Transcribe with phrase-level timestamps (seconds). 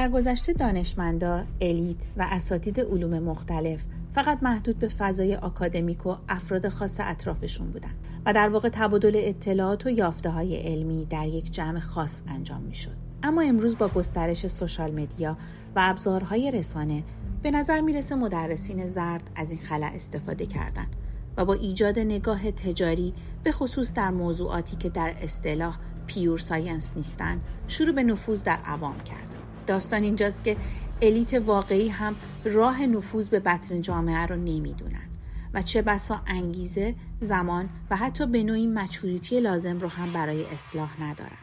[0.00, 6.68] در گذشته دانشمندا، الیت و اساتید علوم مختلف فقط محدود به فضای آکادمیک و افراد
[6.68, 7.90] خاص اطرافشون بودن
[8.26, 12.74] و در واقع تبادل اطلاعات و یافته های علمی در یک جمع خاص انجام می
[12.74, 12.96] شد.
[13.22, 15.36] اما امروز با گسترش سوشال مدیا
[15.76, 17.02] و ابزارهای رسانه
[17.42, 20.86] به نظر می‌رسه مدرسین زرد از این خلع استفاده کردن
[21.36, 27.40] و با ایجاد نگاه تجاری به خصوص در موضوعاتی که در اصطلاح پیور ساینس نیستن
[27.68, 29.29] شروع به نفوذ در عوام کردن
[29.66, 30.56] داستان اینجاست که
[31.02, 35.08] الیت واقعی هم راه نفوذ به بطن جامعه رو نمی‌دونن
[35.54, 41.02] و چه بسا انگیزه، زمان و حتی به نوعی مچوریتی لازم رو هم برای اصلاح
[41.02, 41.38] ندارن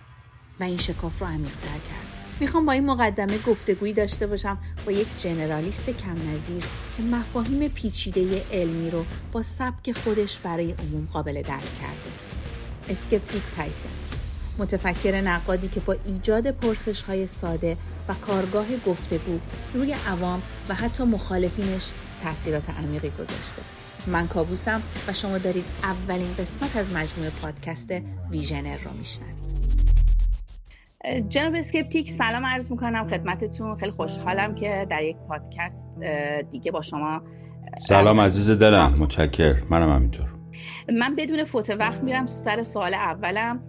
[0.59, 2.07] و این شکاف رو عمیق‌تر کرد.
[2.39, 6.63] می‌خوام با این مقدمه گفتگویی داشته باشم با یک جنرالیست کم نظیر
[6.97, 12.11] که مفاهیم پیچیده علمی رو با سبک خودش برای عموم قابل درک کرده.
[12.89, 13.89] اسکپتیک تایسن
[14.59, 17.77] متفکر نقادی که با ایجاد پرسش های ساده
[18.07, 19.39] و کارگاه گفتگو
[19.73, 21.89] روی عوام و حتی مخالفینش
[22.23, 23.61] تاثیرات عمیقی گذاشته.
[24.07, 27.91] من کابوسم و شما دارید اولین قسمت از مجموعه پادکست
[28.31, 29.37] ویژنر رو میشنوید.
[31.29, 33.75] جناب اسکپتیک سلام عرض می‌کنم خدمتتون.
[33.75, 35.89] خیلی خوشحالم که در یک پادکست
[36.51, 37.21] دیگه با شما
[37.87, 38.95] سلام عزیز دلم.
[38.99, 40.33] متشکر منم همینطور.
[40.99, 43.59] من بدون فوت وقت میرم سر سوال اولم.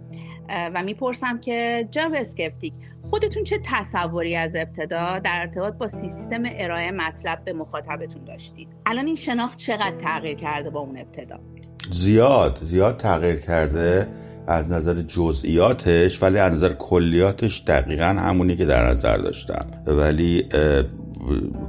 [0.49, 2.73] و می‌پرسم که جناب اسکپتیک
[3.09, 9.05] خودتون چه تصوری از ابتدا در ارتباط با سیستم ارائه مطلب به مخاطبتون داشتید؟ الان
[9.05, 11.39] این شناخت چقدر تغییر کرده با اون ابتدا؟
[11.91, 14.07] زیاد زیاد تغییر کرده
[14.47, 19.65] از نظر جزئیاتش ولی از نظر کلیاتش دقیقا همونی که در نظر داشتم.
[19.85, 20.49] ولی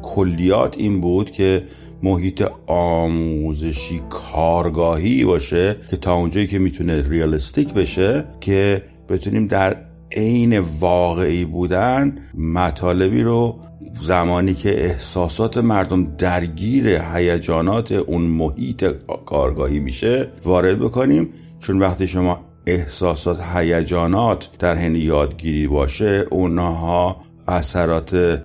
[0.03, 1.65] کلیات این بود که
[2.03, 9.77] محیط آموزشی کارگاهی باشه که تا اونجایی که می‌تونه ریالستیک بشه که بتونیم در
[10.17, 13.61] عین واقعی بودن مطالبی رو
[14.03, 18.85] زمانی که احساسات مردم درگیر هیجانات اون محیط
[19.27, 21.29] کارگاهی میشه وارد بکنیم.
[21.61, 27.17] چون وقتی شما احساسات هیجانات در حین یادگیری باشه اونها
[27.49, 28.41] اثرات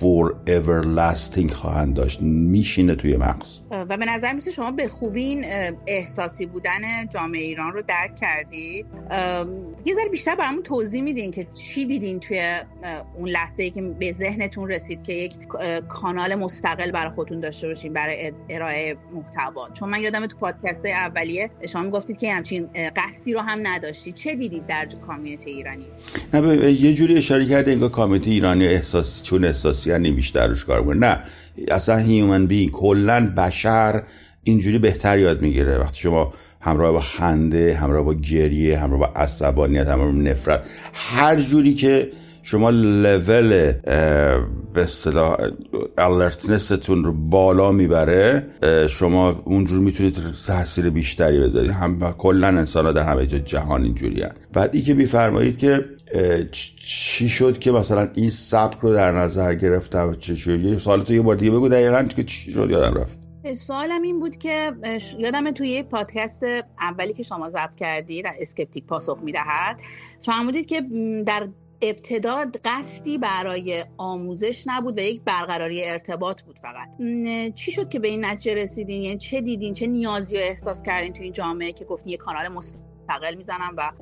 [0.00, 2.22] فور everlasting خواهند داشت.
[2.22, 3.60] میشینه توی مغز.
[3.70, 5.44] و به نظر میسه شما به خوبی این
[5.86, 8.86] احساسی بودن جامعه ایران رو درک کردید.
[9.84, 12.60] یه ذره بیشتر برامون توضیح میدین که چی دیدین توی
[13.16, 15.34] اون لحظه ای که به ذهنتون رسید که یک
[15.88, 19.68] کانال مستقل برای خودتون داشته باشین برای ارائه محتوا.
[19.74, 24.34] چون من یادم تو پادکست اولیه شما می‌گفتید که همچین قصدی رو هم نداشتید چه
[24.34, 25.86] دیدید در کامیونیتی ایرانی؟
[26.34, 30.84] نه یه جوری اشاره کرده انگار کامیونیتی ایرانی احساس چون احساسی یعنی بیشتر روش کار
[30.84, 30.98] کنه.
[30.98, 31.20] نه
[31.68, 34.02] اصلا هیومن بی کلا بشر
[34.42, 35.78] اینجوری بهتر یاد می‌گیره.
[35.78, 41.40] وقتی شما همراه با خنده همراه با گریه همراه با عصبانیت همراه با نفرت هر
[41.40, 42.10] جوری که
[42.42, 43.72] شما لول
[44.74, 45.36] به اصطلاح
[45.98, 48.46] الرتنستون رو بالا می‌بره
[48.88, 50.16] شما اونجور می‌تونید
[50.46, 51.70] تاثیر بیشتری بذارید.
[51.70, 54.30] هم کلا انسان ها در همه جهان اینجوری هن.
[54.52, 55.84] بعد ای که بیفرمایید که
[56.78, 61.22] چی شد که مثلا این سبک رو در نظر گرفتم؟ چه شد؟ سال تو یه
[61.22, 63.18] بار دیگه بگو دقیقا که چی شد یادم رفت.
[63.54, 64.72] سوالم این بود که
[65.18, 66.42] یادم توی یه پادکست
[66.80, 69.80] اولی که شما ضبط کردید اسکپتیک پاسخ می‌دهد
[70.20, 70.82] فرمودید که
[71.26, 71.48] در
[71.82, 76.88] ابتدا قصدی برای آموزش نبود و یک برقراری ارتباط بود فقط.
[77.54, 81.12] چی شد که به این نتیجه رسیدین؟ یعنی چه دیدین؟ چه نیازی رو احساس کردین
[81.12, 82.95] تو این جامعه که گفتین یه کانال مستقل
[83.36, 83.92] می‌زنم و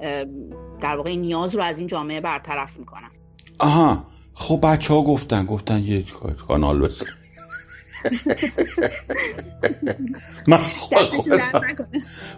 [0.80, 3.10] در واقع این نیاز رو از این جامعه برطرف می‌کنم.
[3.58, 6.04] آها خب بچه ها گفتن گفتن یه
[6.48, 7.06] کانال بزن
[10.48, 10.60] من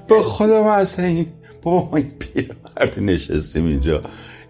[0.08, 1.32] به خودم اصلا این
[1.62, 4.02] بابا این پیرمرد نشستیم اینجا.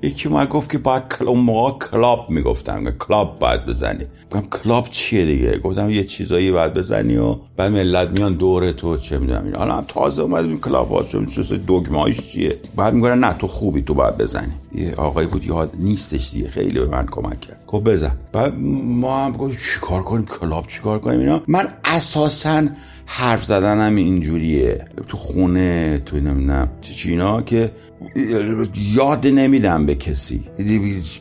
[0.02, 4.04] یکی ما گفت که باید اون موقع کلاب می‌گفتم کلاب باید بزنی.
[4.32, 8.96] گفتم کلاب چیه دیگه؟ گفتم یه چیزایی باید بزنی و بعد ملت میان دور تو
[8.96, 13.48] چه می‌دونم حالا هم تازه اومد کلاب ها چه دگمایش چیه؟ بعد میگن نه تو
[13.48, 14.52] خوبی تو باید بزنی.
[14.74, 17.60] یه آقای بود یاد نیستش دیگه خیلی به من کمک کرد.
[17.66, 18.16] گفت بزن.
[18.32, 18.54] بعد
[18.84, 22.62] ما هم گفت چیکار کنیم کلاب چیکار کنیم اینا؟ من اساسا
[23.06, 24.84] حرف زدنم اینجوریه.
[25.08, 27.70] تو خونه تو نمی‌دونم چینا که
[28.94, 30.44] یاد نمیدم به کسی.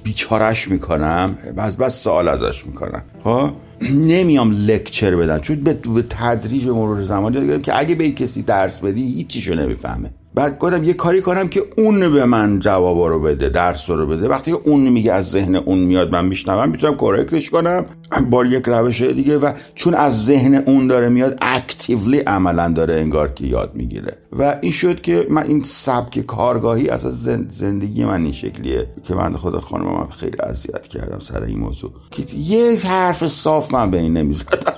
[0.04, 3.04] بیچارش می‌کنم بس بس سوال ازش می‌کنم.
[3.24, 3.50] خب؟
[3.92, 5.40] نمیام لکچر بدم.
[5.40, 5.74] چون به
[6.10, 10.10] تدریج مرور زمان یاد که اگه به کسی درس بدی هیچیشو نمی‌فهمه.
[10.36, 14.28] بعد گفتم یه کاری کنم که اون به من جوابا رو بده درس رو بده.
[14.28, 17.86] وقتی که اون میگه از ذهن اون میاد من میشنوم می‌تونم کرکتش کنم.
[18.30, 23.34] با یک روش دیگه و چون از ذهن اون داره میاد اکتیولی عملا داره انگار
[23.34, 24.18] که یاد می‌گیره.
[24.40, 27.02] و این شد که من این سبک کارگاهی از
[27.50, 31.92] زندگی من این شکلیه که من خدا خانم من خیلی اذیت کردم سر این موضوع.
[32.12, 34.74] که یه حرف صاف من به این نمی‌زدم.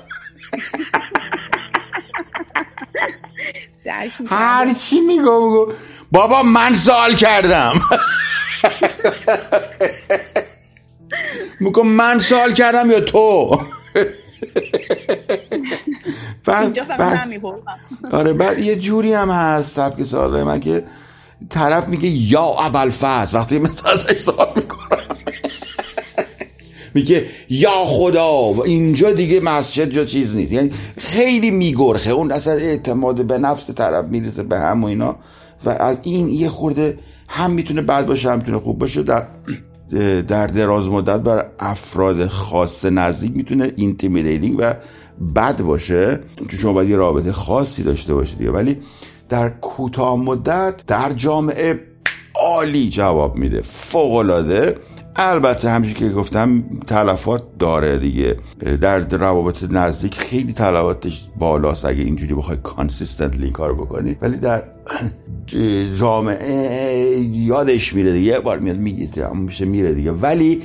[4.29, 5.71] هر چی میگو
[6.11, 7.81] بابا من سوال کردم.
[11.59, 13.61] میگم من سوال کردم یا تو؟
[16.45, 17.29] بعد, بعد
[18.11, 20.83] آره بعد یه جوری هم هست سبک سوال من که
[21.49, 22.91] طرف میگه یا ابلفضل
[23.33, 25.06] وقتی مثلا ازش سوال می‌کنم.
[26.97, 30.51] میگه یا خدا اینجا دیگه مسجد جا چیز نیست.
[30.51, 32.09] یعنی خیلی میگرخه.
[32.11, 35.15] اون اصلا اعتماد به نفس طرف می‌رسه به هم و اینا.
[35.65, 36.97] و از این یه خورده
[37.27, 39.03] هم می‌تونه بد باشه هم می‌تونه خوب باشه.
[39.03, 39.27] در
[40.33, 44.73] در دراز مدت بر افراد خاص نزدیک می‌تونه intimidating و
[45.35, 46.19] بد باشه.
[46.37, 48.77] چون شما باید یه رابطه خاصی داشته باشید ولی
[49.29, 51.79] در کوتاه مدت در جامعه
[52.35, 53.61] عالی جواب میده.
[53.61, 54.75] فوق العاده
[55.17, 58.37] البته همچون که گفتم تلفات داره دیگه.
[58.81, 64.17] در روابط نزدیک خیلی تلفاتش بالاست اگه اینجوری بخوای کانسیستنتلی کار بکنی.
[64.21, 64.63] ولی در
[65.99, 68.31] جامعه یادش میره دیگه.
[68.31, 70.11] یه بار میاد میگه میشه میره دیگه.
[70.11, 70.61] ولی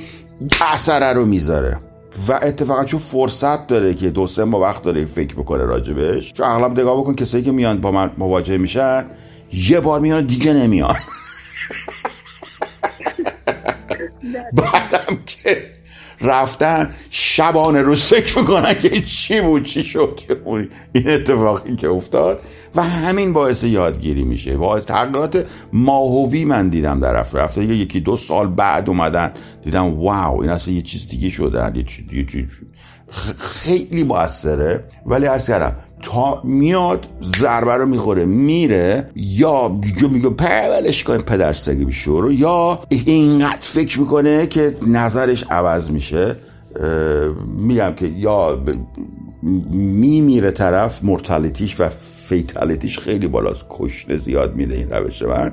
[0.73, 1.79] اثره رو می‌ذاره.
[2.27, 6.45] و اتفاقا چون فرصت داره که دو سه ماه وقت داره فکر بکنه راجبش چون
[6.45, 9.05] اغلب نگاه بکن کسایی که میان با من مواجه میشن
[9.53, 10.95] یه بار میان دیگه نمیان.
[14.53, 15.57] بعدم که
[16.21, 20.19] رفتن شبانه رو فکر می‌کنن که چی بود چی شد
[20.93, 22.41] این اتفاقی که افتاد
[22.75, 24.57] و همین باعث یادگیری میشه.
[24.57, 27.35] باعث تغییرات ماهوی من دیدم در رفت.
[27.35, 29.31] رفته یکی دو سال بعد اومدن.
[29.63, 31.77] دیدم واو این اصلا یه چیز دیگه شده.
[31.77, 32.47] یه چیز دیگه
[33.37, 34.83] خیلی موثره.
[35.05, 41.87] ولی عرض کردم تا میاد ضربه رو می‌خوره میره یا میگه میگه پولش کنیم پدرسگی
[42.05, 42.31] رو.
[42.31, 46.35] یا اینقدر فکر می‌کنه که نظرش عوض میشه.
[47.57, 48.63] میگم که یا
[49.71, 51.89] میمیره طرف مرتالیتیش و
[52.27, 53.65] فیتالیتیش خیلی بالاست.
[53.69, 55.51] کشته زیاد میده این روش من.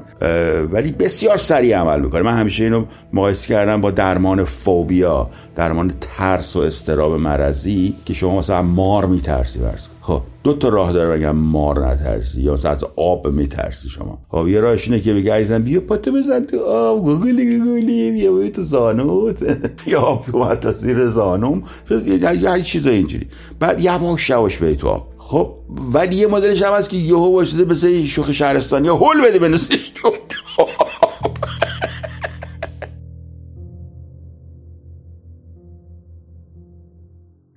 [0.73, 2.23] ولی بسیار سریع عمل می‌کنه.
[2.23, 8.39] من همیشه اینو مقایسه کردم با درمان فوبیا درمان ترس و استراب مرضی که شما
[8.39, 10.00] مثلا مار میترسی برس خب
[10.45, 14.19] دو تا راه داره بگم مار نترسی یا از آب میترسی شما.
[14.29, 17.05] خب یه راهش اینه که بگه عزیزم بیا پاتو بزن تو آب.
[17.05, 19.43] گوگلی گوگلی بیا بیا تو زانوت.
[19.85, 21.63] بیا آب تو حتی زیر زانوم.
[21.91, 23.27] یه چیز اینجوری.
[23.59, 25.07] بعد یواش یواش بری تو آب.
[25.19, 25.55] خب
[25.93, 30.13] ولی یه مدلش هم هست که یهو واسطه مثل شوخ شهرستانی هول بده بنویسش تو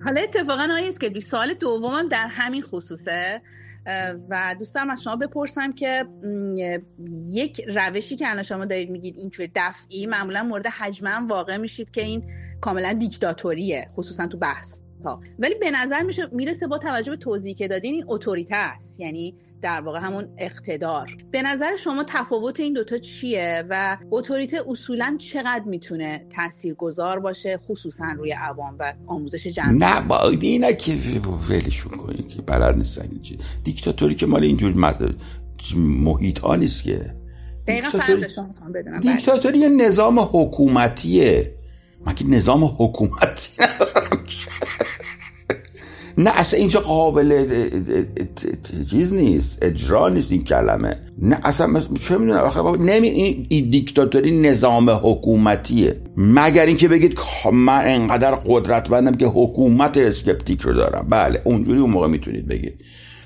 [0.04, 0.68] حالا اتفاقا
[1.00, 3.42] که سال دومم در همین خصوصه
[4.30, 6.06] و دوستم از شما بپرسم که
[7.32, 11.90] یک روشی که الان شما دارید میگید این توی دفعی معمولا مورد حجمم واقع میشید
[11.90, 12.22] که این
[12.60, 14.78] کاملا دیکتاتوریه خصوصا تو بحث
[15.38, 19.00] ولی به نظر میشه می‌رسه با توجه به توضیحی که دادین این اتوریته است.
[19.00, 19.34] یعنی
[19.64, 21.16] در واقع همون اقتدار.
[21.30, 28.06] به نظر شما تفاوت این دوتا چیه و اتوریته اصولا چقدر می‌تونه تاثیرگذار باشه خصوصا
[28.16, 30.92] روی عوام و آموزش جمعی؟ نه با اینه که
[31.48, 34.74] ولشون کنید که بلد نیستن چی؟ دیکتاتوری که مال اینجور
[35.76, 37.14] محیط ها نیست که.
[37.66, 37.88] دقیقا
[39.02, 41.54] دیکتاتوری یه نظام حکومتیه.
[42.06, 44.24] من که نظام حکومتی ندارم
[46.18, 47.46] نه اصلا اینجا قابل
[48.90, 50.96] چیز نیست اجرا نیست این کلمه.
[51.18, 53.08] نه اصلا چه می‌دونم نمی
[53.48, 56.00] این دیکتاتوری نظام حکومتیه.
[56.16, 57.18] مگر اینکه بگید
[57.52, 61.06] من انقدر قدرتمندم که حکومت اسکپتیک رو دارم.
[61.10, 62.74] بله اونجوری اون موقع می‌تونید بگید.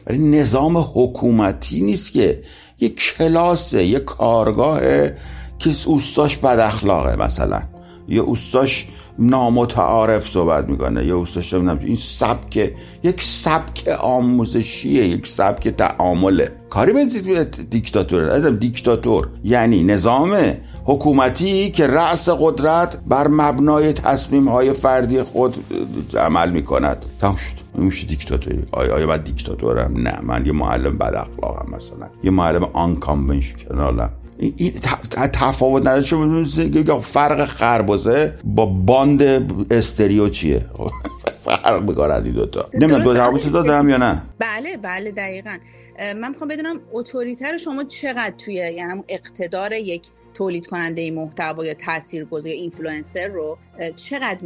[0.06, 2.42] ولی نظام حکومتی نیست که
[2.80, 5.16] یه کلاسه یه کارگاهه
[5.58, 7.62] که اوستاش بد اخلاقه مثلا.
[8.08, 8.86] یه اوستاش
[9.18, 11.06] نامتعارف صحبت می‌کنه.
[11.06, 12.72] یا اوستاش نمی‌دونم این سبک
[13.02, 16.52] یک سبک آموزشیه یک سبک تعامله.
[16.70, 19.28] کاری به دیکتاتور ازم دیکتاتور.
[19.44, 20.36] یعنی نظام
[20.84, 25.64] حکومتی که رأس قدرت بر مبنای تصمیم های فردی خود
[26.16, 27.04] عمل می‌کند.
[27.20, 27.58] تمام شد.
[27.74, 28.66] میشه دیکتاتوری.
[28.72, 30.18] آیا, آیا من دیکتاتورم؟ نه.
[30.22, 32.06] من یه معلم بد اخلاقم مثلا.
[32.24, 34.80] یه معلم آن کانونشنالم این
[35.32, 36.02] تفاوت نداره.
[36.02, 36.44] چون
[37.00, 39.22] فرق خربازه با باند
[39.72, 40.64] استریو چیه؟
[41.38, 42.70] فرق بگارد این دوتا.
[42.74, 45.58] نمی‌دونم دو تفاوت دادم یا نه؟ بله بله دقیقا.
[46.20, 50.02] من می‌خوام بدونم اتوریتر شما چقدر توی یعنی اقتدار یک
[50.38, 53.58] تولید کننده محتوا یا تاثیرگذار اینفلوئنسر رو
[53.96, 54.38] چقدر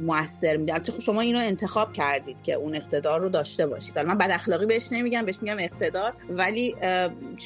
[0.00, 3.98] موثر میده؟ البته خب شما اینو انتخاب کردید که اون اقتدار رو داشته باشید.
[3.98, 6.74] من بد اخلاقی بهش نمیگم بهش میگم اقتدار ولی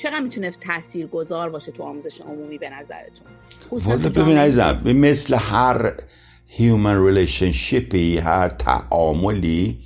[0.02, 3.26] چقدر می‌تونه تاثیرگذار باشه تو آموزش عمومی به نظرتون؟
[3.70, 5.92] والا ببین عزیزم مثل هر
[6.47, 9.78] human relationship ی هر تعاملی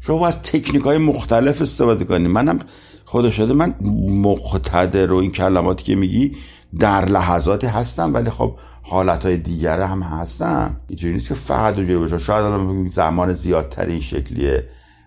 [0.00, 2.58] شما از تکنیک های مختلف استفاده کنید منم
[3.04, 3.74] خدا شده من
[4.08, 6.36] مقتدر و این کلماتی که میگی
[6.78, 11.98] در لحظاتی هستم ولی خب حالت های دیگر هم هستم اینجوری نیست که فقط اونجوری
[11.98, 12.18] باشه.
[12.18, 14.64] شاید الان زمان زیادتری این شکلیه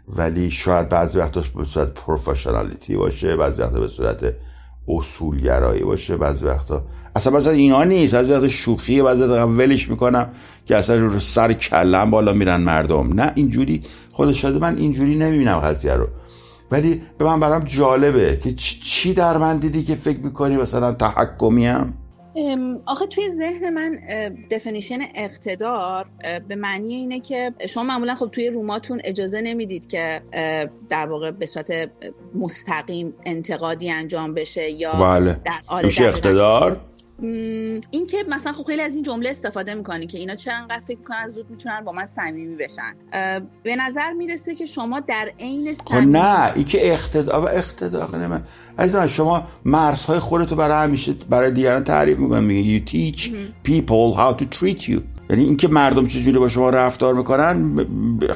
[0.08, 4.34] ولی شاید بعضی وقتا به صورت پروفشنالیتی باشه بعضی وقتا به صورت
[4.88, 6.84] اصولگرایی باشه بعضی وقتا.
[7.16, 8.16] اصلا بعضی اینا نیست.
[8.16, 10.30] بعضی وقتا شوخیه بعضی وقتا ولش می‌کنم
[10.66, 13.14] که اصلا سر کلم بالا میرن مردم.
[13.14, 14.60] نه اینجوری خدا شده.
[14.60, 16.08] من اینجوری نمی‌بینم قضیه رو.
[16.72, 21.66] ولی به من برام جالبه که چی در من دیدی که فکر می‌کنی مثلا تحکمی
[21.66, 21.94] هم
[22.86, 24.00] آخه توی ذهن من
[24.52, 26.06] دفنیشن اقتدار
[26.48, 30.22] به معنی اینه که شما معمولا خب توی روماتون اجازه نمی‌دید که
[30.90, 31.72] در واقع به صورت
[32.36, 35.40] مستقیم انتقادی انجام بشه یا بله.
[35.46, 36.82] در آره میشه اقتدار
[37.22, 40.98] این که مثلا خب خیلی از این جمله استفاده می‌کنی که اینا چرا انقدر فکر
[40.98, 42.94] می‌کنن زود می‌تونن با من صمیمی بشن.
[43.64, 48.42] به نظر می‌رسه که شما در عین خب نه این که اقتدا اقتدا نه
[48.80, 53.22] عزیزم شما مرزهای خودتو برای همیشه برای دیگران تعریف می‌کنن میگه you teach
[53.68, 55.00] people how to treat you.
[55.30, 57.76] یعنی اینکه مردم چجوری با شما رفتار می‌کنن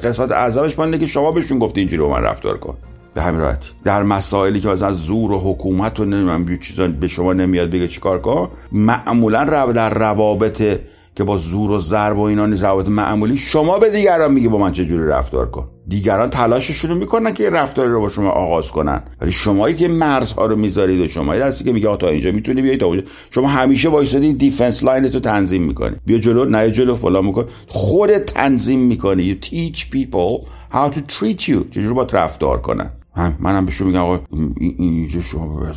[0.03, 2.77] قسمت عذابش مانده که شما بهشون گفتی اینجوری با من رفتار کن.
[3.15, 3.71] به همین راحتی.
[3.83, 8.21] در مسائلی که مثلا زور و حکومت و نمی‌دونم چیزا به شما نمیاد بگه چیکار
[8.21, 9.43] کن معمولا
[9.73, 10.79] در روابط
[11.15, 14.57] که با زور و ضرب و اینا نیست روابط معمولی شما به دیگران میگه با
[14.57, 15.65] من چجوری رفتار کن.
[15.87, 19.03] دیگران تلاششون رو می‌کنن که رفتاری رو با شما آغاز کنن.
[19.21, 22.77] ولی شمایی که مرزها رو می‌ذارید و شما هستی که میگه تا اینجا می‌تونی بیای
[22.77, 23.03] تا اونجا.
[23.29, 25.95] شما همیشه وایسادی defense line تو تنظیم می‌کنی.
[26.05, 27.45] بیا جلو نه جلو فلان می‌کنی.
[27.67, 29.33] خود تنظیم می‌کنی.
[29.33, 31.69] You teach people how to treat you.
[31.71, 32.91] چجوری بات رفتار کنن.
[33.15, 34.19] هم منم بهشون میگم آقا
[34.59, 35.71] اینجا شما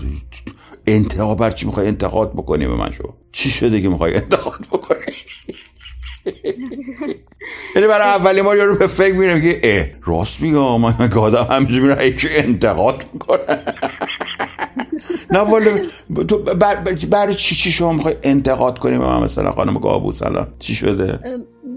[0.87, 4.99] انتقاد بر چی می‌خوای انتقاد بکنی به من شما؟ چی شده که می‌خوای انتقاد بکنی؟
[7.77, 11.81] یعنی برای اولین بار یارو به فکر میرم که اه راست آقا من آدم همینجور
[11.81, 13.65] میره یکی انتقاد می‌کنه
[15.31, 15.71] نه والا
[16.29, 16.39] تو
[17.11, 21.21] برای چی چی شما می‌خوای انتقاد کنی به من؟ مثلا خانم گابوس الان چی شده؟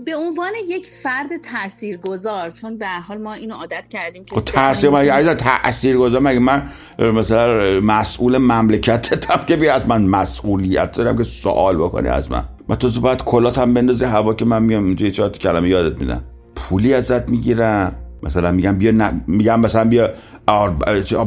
[0.05, 4.89] به عنوان یک فرد تاثیرگذار چون به حال ما اینو عادت کردیم که خب تاثیر
[4.89, 11.77] مگه تاثیرگذار مگه من مثلا مسئول مملکتتم که بیا از من مسئولیت دارم که سوال
[11.77, 12.43] بکنی از من.
[12.69, 16.23] و تو باید کلات هم بندازی هوا که من میام توی چهار کلمه یادت میدم
[16.55, 19.21] پولی ازت می‌گیرم مثلا میگم بیا ن...
[19.27, 20.09] میگم مثلا بیا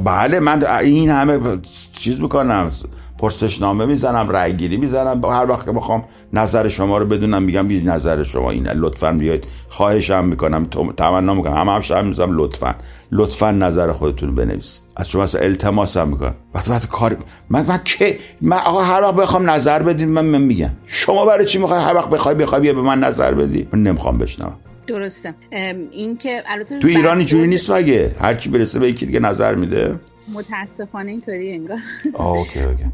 [0.05, 1.59] بله من این همه
[1.93, 2.71] چیز می‌کنم.
[3.25, 5.25] پرسشنامه می‌زنم رای گیری می‌زنم.
[5.25, 8.73] هر وقت که بخوام نظر شما رو بدونم میگم بی نظر شما اینه.
[8.73, 10.67] لطفا بیاید خواهشم می‌کنم
[10.97, 11.57] تمنا می‌کنم.
[11.57, 12.75] هم همش هم می‌زنم لطفا.
[13.13, 14.83] لطفا نظر خودتون بنویسید.
[14.97, 16.35] از شما اصلا التماس هم می‌کنم.
[16.55, 17.17] وقتی وقتی کار
[17.51, 20.71] من من که من آقا هر وقت بخوام نظر بدین من, من میگم.
[20.87, 24.19] شما برای چی می‌خوای هر وقت بخوای بخوای بیا به من نظر بدی؟ من نمی‌خوام
[24.19, 24.57] بشنوم.
[24.87, 25.35] درسته.
[25.93, 26.43] این که
[26.81, 29.95] تو ایران اینجوری نیست مگه؟ هر کی برسه به یکی دیگه نظر میده.
[30.33, 31.79] متاسفانه اینطوری انگار.
[32.15, 32.85] okay okay.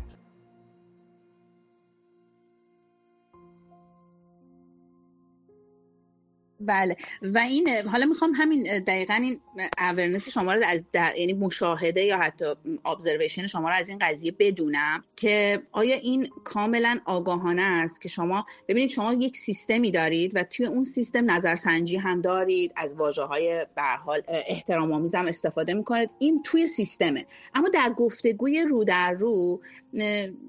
[6.61, 6.97] بله.
[7.23, 9.39] و این حالا می‌خوام همین دقیقا این
[9.79, 12.45] awareness شما رو از در یعنی مشاهده یا حتی
[12.85, 18.47] observation شما رو از این قضیه بدونم که آیا این کاملا آگاهانه است که شما
[18.69, 23.67] ببینید شما یک سیستمی دارید و توی اون سیستم نظرسنجی هم دارید از واژه های
[23.77, 26.11] به هر حال احترام آمیز هم استفاده می‌کنید.
[26.19, 27.27] این توی سیستمه.
[27.55, 29.61] اما در گفتگوی رو در رو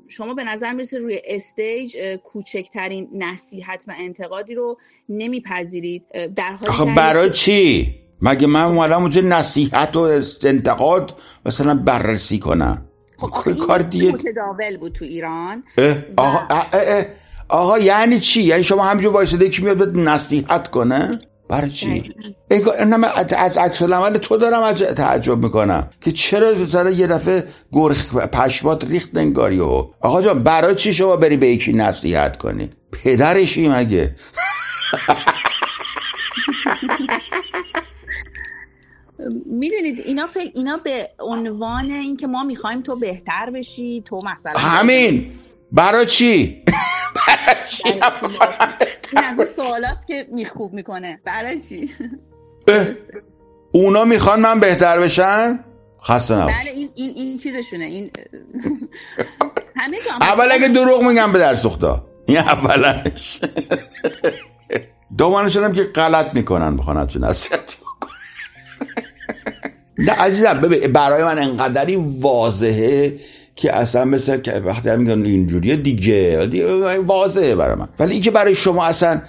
[0.08, 4.78] شما به نظر می‌رسه روی استیج کوچکترین نصیحت و انتقادی رو
[5.10, 6.01] نمیپذیرید.
[6.36, 11.14] در حالی برای چی مگه من اومدم اونجا نصیحت و انتقاد
[11.46, 12.86] مثلا بررسی کنم
[13.18, 15.64] خب کار دیگه متداول بود تو ایران
[16.18, 17.06] آقا, اه
[17.50, 22.14] آقا یعنی چی یعنی شما همینجور وایساده که میاد به نصیحت کنه برای چی؟
[23.38, 28.84] از عکس العمل تو دارم از تعجب می‌کنم که چرا زره یه دفعه گرخ پشمات
[28.84, 34.16] ریخت ننگاری و آقا جان برای چی شما بری به یکی نصیحت کنی؟ پدرشی مگه؟
[39.46, 45.32] می‌دونید اینا فکر اینا به عنوان اینکه ما می‌خوایم تو بهتر بشی تو مثلا همین.
[45.72, 46.64] برای چی؟
[47.16, 51.22] برای چی؟ این از سوالاست که میخوب می‌کنه.
[51.26, 51.90] برای چی؟
[53.72, 55.60] اونا می‌خوان من بهتر بشن؟
[56.04, 56.54] خسته نباش.
[56.54, 57.86] بله این این این چیزشونه.
[57.86, 58.12] این
[59.76, 63.40] همه اول اگه دروغ میگم به در سوختا این اولش.
[65.18, 67.78] دومانش هم که غلط می‌کنن بخوان چون نصیحت
[69.98, 73.16] نه عزیزم ببین برای من انقدری واضحه
[73.56, 76.50] که اصلا مثل که وقتی هم میگن اینجوریه دیگه.
[76.98, 77.90] واضحه برای من.
[78.00, 79.22] ولی اینکه برای شما اصلا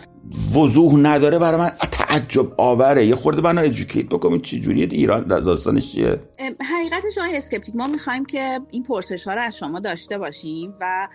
[0.55, 3.07] وضوح نداره برای من تعجب آوره.
[3.07, 6.21] یه خورده من ادوکیت بکنم چه جوریه؟ ایران داستانش چیه؟
[6.61, 11.09] حقیقتش آقای اسکپتیک ما می‌خوایم که این پرسش ها رو از شما داشته باشیم و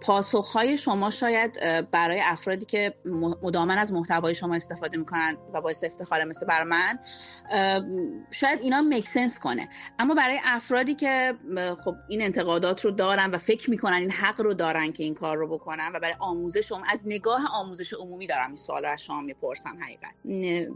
[0.00, 1.58] پاسخ های شما شاید
[1.90, 2.94] برای افرادی که
[3.42, 6.98] مدامن از محتوای شما استفاده می‌کنن و باعث افتخاره مثل برای من
[8.30, 9.68] شاید اینا مکسنس کنه.
[9.98, 11.34] اما برای افرادی که
[11.84, 15.36] خب این انتقادات رو دارن و فکر می‌کنن این حق رو دارن که این کار
[15.36, 19.02] رو بکنن و برای آموزش هم از نگاه آموزش عمومی دارم این سوال رو از
[19.02, 20.14] شما می‌پرسم حقیقت.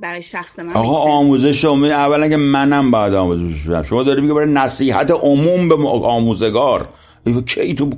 [0.00, 4.52] برای شخص من آقا آموزش عمومی اولا که منم بعد آموزش شما داری میگه برای
[4.52, 6.88] نصیحت عموم به آموزگار.
[7.46, 7.90] کی تو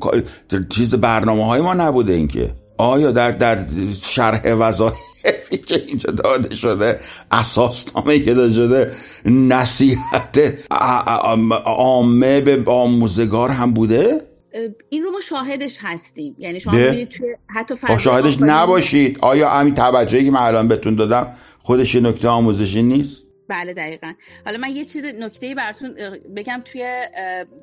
[0.69, 3.67] چیز برنامه های ما نبوده این که؟ آیا در در
[4.03, 7.01] شرح وظایفی که اینجا داده شده
[7.31, 8.93] اساسنامه که داده شده
[9.25, 10.55] نصیحت
[11.65, 14.21] عامه به آموزگار هم بوده؟
[14.89, 16.37] این رو ما شاهدش هستیم.
[16.39, 16.73] یعنی شما
[17.05, 19.19] توی حتی شاهدش نباشید.
[19.21, 21.31] آیا همین توجهی که من الان بهتون دادم
[21.63, 24.13] خودش نکته آموزشی نیست؟ بله دقیقا.
[24.45, 25.95] حالا من یه چیز نکته براتون
[26.37, 27.07] بگم توی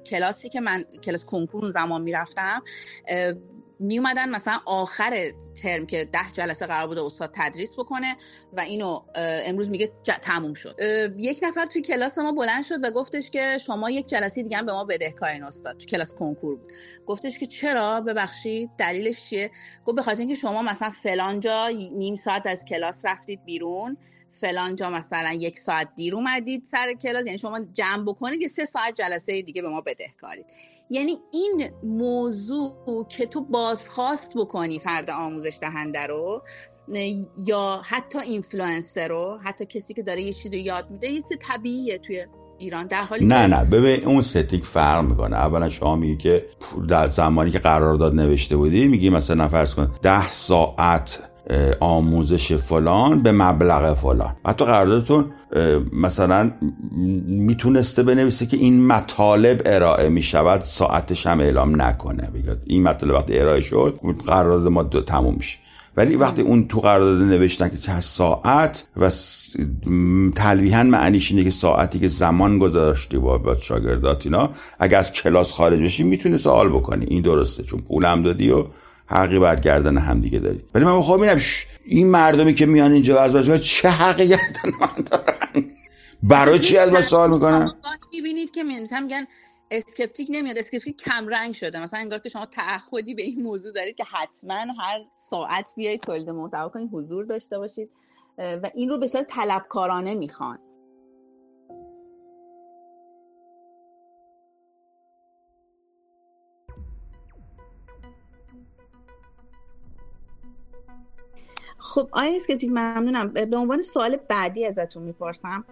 [0.06, 2.64] کلاسی که من کلاس کنکور زمان می‌رفتم
[3.82, 5.32] می اومدن مثلا آخر
[5.62, 8.18] ترم که ده جلسه قرار بوده استاد تدریس بکنه
[8.54, 9.92] و اینو امروز میگه
[10.22, 10.76] تموم شد.
[11.18, 14.72] یک نفر توی کلاس ما بلند شد و گفتش که شما یک جلسه دیگه به
[14.72, 15.78] ما بدهکارین استاد.
[15.78, 16.72] تو کلاس کنکور بود.
[17.06, 19.52] گفتش که چرا؟ ببخشید دلیلش چیه؟
[19.86, 23.98] گفت به خاطر اینکه شما مثلا فلان جا نیم ساعت از کلاس رفتید بیرون.
[24.32, 28.66] فلان جا مثلا یک ساعت دیر اومدید سر کلاس یعنی شما جمع بکنید که سه
[28.66, 30.46] ساعت جلسه دیگه به ما بدهکارید.
[30.90, 36.44] یعنی این موضوع که تو بازخواست بکنی فرد آموزش دهنده رو
[37.48, 42.26] یا حتی اینفلوئنسر رو حتی کسی که داره یه چیزی یاد میده یه طبیعیه توی
[42.58, 42.88] ایران.
[42.88, 43.66] در حالی نه نه.
[43.66, 45.36] ببین اون ستیک فرق می‌کنه.
[45.36, 46.46] اولا شما میگی که
[46.88, 51.29] در زمانی که قرارداد نوشته بودی میگی مثلا فرض کن ده ساعت
[51.80, 54.36] آموزش فلان به مبلغ فلان.
[54.46, 55.26] حتی قراردادتون
[55.94, 56.52] مثلا
[57.28, 62.30] می‌تونسته بنویسه که این مطالب ارائه می‌شود ساعتش هم اعلام نکنه.
[62.66, 65.58] این مطالب وقتی ارائه شد قرارداد ما دو تموم میشه.
[65.98, 69.12] ولی وقتی اون تو قرارداد نوشتن که چه ساعت و
[70.36, 75.80] تلویحا معنیش اینه که ساعتی که زمان گذاشتی با شاگردات اینا اگه از کلاس خارج
[75.80, 77.06] بشی می‌تونی سوال بکنی.
[77.06, 78.64] این درسته چون پولم دادی و
[79.10, 81.42] حقی بر گردن هم دیگه داری ولی من می‌خوام ببینم
[81.86, 85.66] این مردمی که میان اینجا از چه حقی گردن من دارن؟
[86.24, 87.76] برای چی از من سوال می‌کنن؟
[88.12, 89.28] می‌بینید که مثلا میگن
[89.72, 91.84] اسکپتیک نمیاد اسکپتیک کم رنگ شده.
[91.84, 96.30] مثلا انگار که شما تعهدی به این موضوع دارید که حتما هر ساعت بیایید تولید
[96.30, 97.90] محتوا کنید حضور داشته باشید
[98.38, 100.60] و این رو به صورت طلبکارانه می‌خوان.
[111.80, 113.28] خب آیا اسکپتیک ممنونم.
[113.28, 115.66] به عنوان سوال بعدی ازتون می‌پرسم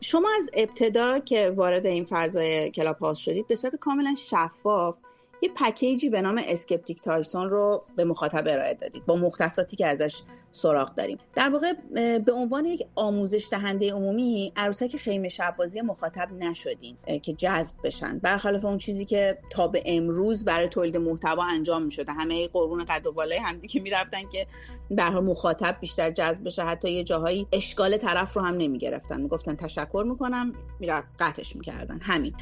[0.00, 4.98] شما از ابتدا که وارد این فضای Clubhouse شدید به صورت کاملا شفاف
[5.42, 10.22] یه پکیجی به نام اسکپتیک تایسون رو به مخاطب ارائه دادید با مختصاتی که ازش
[10.54, 11.18] سراغ داریم.
[11.34, 11.72] در واقع
[12.18, 18.18] به عنوان یک آموزش دهنده عمومی عروسک خیمه شبازی مخاطب نشدین که جذب بشن.
[18.18, 22.84] برخلاف اون چیزی که تا به امروز برای تولید محتوا انجام می شده همه قرون
[22.84, 24.46] قد و بالای همدی که می‌رفتن که
[24.90, 26.62] به مخاطب بیشتر جذب بشه.
[26.62, 31.98] حتی یه جاهایی اشکال طرف رو هم نمی گرفتن می‌گفتن تشکر می‌کنم می‌رفت قطعش می‌کردن.
[32.02, 32.34] همین.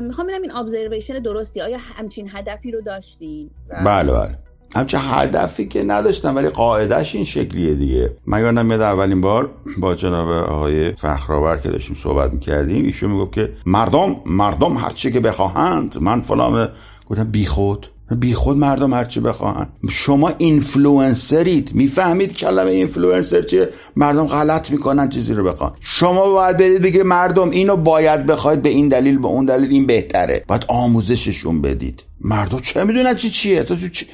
[0.00, 1.60] می‌خوام ببینم این ابزرویشن درستی.
[1.60, 3.50] آیا همچین هدفی رو داشتین؟
[3.84, 4.38] بله بله.
[4.74, 8.16] همچه هدفی که نداشتم ولی قاعدش این شکلیه دیگه.
[8.26, 13.32] من یادم میاد اولین بار با جناب آقای فخرآور که داشتیم صحبت می‌کردیم ایشون می‌گفت
[13.32, 16.68] که مردم مردم هرچی که بخواهند من فلان
[17.10, 17.86] گفتم بیخود.
[18.10, 19.66] بی خود مردم هرچی بخواهن.
[19.90, 25.72] شما اینفلوئنسرید می‌فهمید کلمه اینفلوئنسر چیه؟ مردم غلط می‌کنن چیزی رو بخوان.
[25.80, 29.86] شما باید برید بگه مردم اینو باید بخواید به این دلیل به اون دلیل این
[29.86, 30.44] بهتره.
[30.48, 32.02] باید آموزششون بدید.
[32.20, 34.06] مردم چه می‌دونن چی چیه؟ چی؟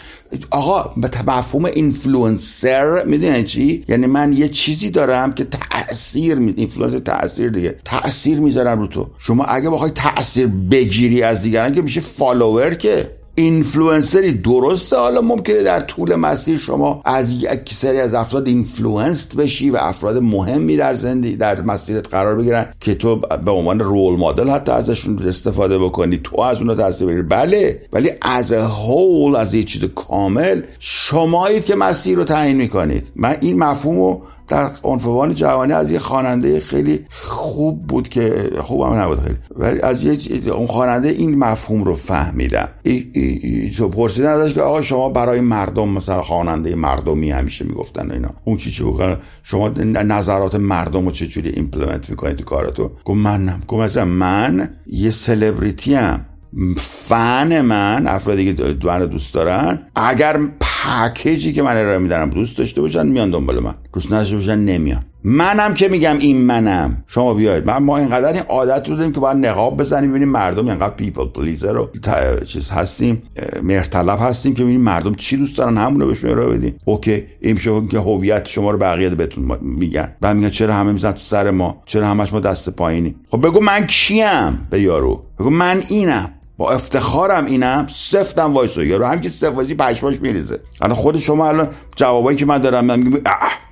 [0.51, 6.99] آقا به مفهوم اینفلوئنسر می‌دونن چی؟ یعنی من یه چیزی دارم که تاثیر می اینفلوئنسر
[6.99, 7.79] تاثیر دیگه.
[7.85, 9.07] تاثیر می‌ذارم رو تو.
[9.19, 13.22] شما اگه بخوای تاثیر بگیری از دیگران که میشه فالوور که.
[13.35, 14.97] اینفلوئنسری درسته.
[14.97, 20.17] حالا ممکنه در طول مسیر شما از یک سری از افراد influenced بشی و افراد
[20.17, 25.29] مهمی در زندگی در مسیرت قرار بگیرن که تو به عنوان role model حتی ازشون
[25.29, 26.21] استفاده بکنی.
[26.25, 27.23] تو از اونها تاثیر بگیری.
[27.23, 33.07] بله ولی as a whole از یه چیز کامل شمایید که مسیر رو تعیین می‌کنید.
[33.17, 38.93] من این مفهوم رو در عنفوان جوانی از یه خواننده خیلی خوب بود که خوبم
[38.93, 39.37] نبود خیلی.
[39.57, 42.69] ولی از یه اون خواننده این مفهوم رو فهمیدم.
[43.77, 48.31] تو پرسیدن ازش که آقا شما برای مردم مثلا خواننده مردمی همیشه می‌گفتن اینا.
[48.45, 53.61] اون چی چی بکنن شما نظرات مردم رو چجوری implement می‌کنید تو کاراتو گفت من
[53.69, 56.27] گفت مثلا من یه سلبریتی هم
[56.77, 62.81] فن من افرادی که من دوست دارن اگر پکیجی که من ارائه میدارم دوست داشته
[62.81, 63.75] باشن میان دنبال من.
[63.93, 65.05] دوست نداشته باشن نمیان.
[65.25, 67.05] منم که میگم این منم.
[67.07, 67.67] شما بیاید.
[67.67, 71.25] من ما اینقدر این عادت رو داریم که باید نقاب بزنیم ببینیم مردم اینقدر people
[71.25, 71.91] pleaser رو
[72.47, 73.23] چیز هستیم
[73.63, 76.75] مرتلب هستیم که ببینیم مردم چی دوست دارن همون رو بهشون ارائه بدیم.
[76.85, 80.13] اوکی این شما که هویت شما رو بقیه بهتون میگن.
[80.21, 83.87] بعد میگن چرا همه میزن سر ما؟ چرا همش ما دست پایینی خب بگو من
[83.87, 86.31] کیم به یارو؟ بگو من اینم.
[86.57, 90.61] با افتخارم اینم سفتم وایسو یارو هم که سفت وایسی پشماش میریزه.
[90.81, 93.21] الان خود شما الان جوابایی که من دارم من میگم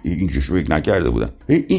[0.02, 1.30] اینجوش فکر نکرده بودم.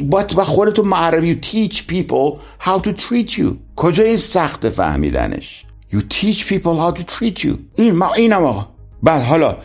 [0.09, 3.45] با و خودتو معربی you teach people how to treat you.
[3.75, 7.51] کجا این سخت فهمیدنش؟ you teach people how to treat you.
[7.75, 8.67] این ما اینم آقا.
[9.03, 9.57] بعد حالا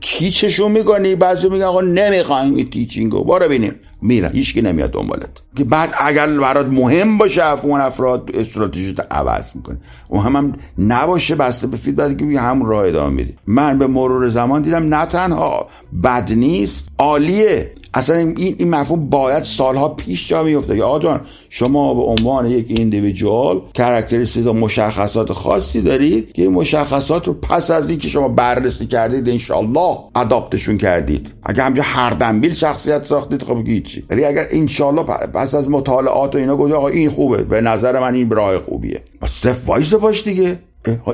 [0.00, 5.42] تیچشون می‌کنی بعضی میگن آقا نمی‌خوایم این تیچینگو بارو بینیم میرن هیچکی نمیاد دنبالت.
[5.56, 9.76] که بعد اگر برات مهم باشه اون افراد استراتژی عوض می‌کنه.
[10.08, 13.34] اون هم, هم نباشه بسته به فیدبک که همون راه ادامه میدی.
[13.46, 15.68] من به مرور زمان دیدم نه تنها
[16.04, 17.72] بد نیست عالیه.
[17.94, 22.66] اصلا این, این مفهوم باید سالها پیش جا میفته یا آجان شما به عنوان یک
[22.68, 28.86] individual characteristic و مشخصات خاصی دارید که این مشخصات رو پس از اینکه شما بررسی
[28.86, 31.32] کردید انشالله adapt شون کردید.
[31.42, 33.64] اگه همجا هردمبیل شخصیت ساختید خب
[33.94, 38.00] هیچی ولی اگر انشالله پس از مطالعات و اینا گفت آقا این خوبه به نظر
[38.00, 39.02] من این راه خوبیه.
[39.26, 40.58] سفت وایس باش دیگه.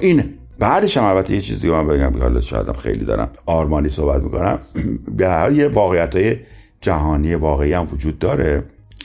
[0.00, 0.28] اینه.
[0.58, 4.58] بعدش هم البته یه چیزی من بگم که حالا شاید خیلی دارم آرمانی صحبت می‌کنم.
[5.18, 6.36] به هر یه واقعیت های
[6.80, 8.64] جهانی واقعی هم وجود داره.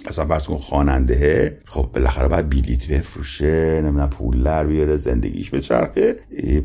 [0.10, 5.62] مثلا فرض کن خواننده خب بالاخره باید بلیت بفروشه نمی‌دونم پول در بیاره زندگیش به
[5.62, 6.16] چرخه.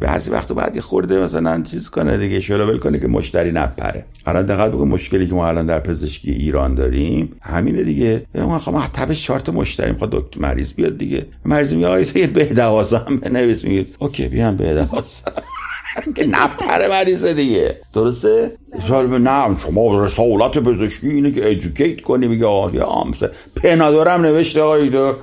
[0.01, 4.05] بعضی وقت باید یه خورده مثلا چیز کنه دیگه شلوول کنه که مشتری نپره.
[4.27, 7.33] الان دقت بکن مشکلی که ما الان در پزشکی ایران داریم.
[7.43, 8.23] همینه دیگه.
[8.35, 11.27] ما خب تبش چارت مشتری می‌خواد دکتر مریض بیاد دیگه.
[11.45, 12.65] مریض میگه آیه یه به
[13.07, 13.65] هم بنویس.
[13.65, 14.87] میگه اوکی بیان به
[16.17, 17.77] که نپره مریضه دیگه.
[17.95, 18.53] درسته؟
[19.21, 23.31] نه شما رسالت پزشکی اینه که ادوکیت کنی میگه آقا آمسه.
[23.57, 25.17] پنادورم نوشته آقای دور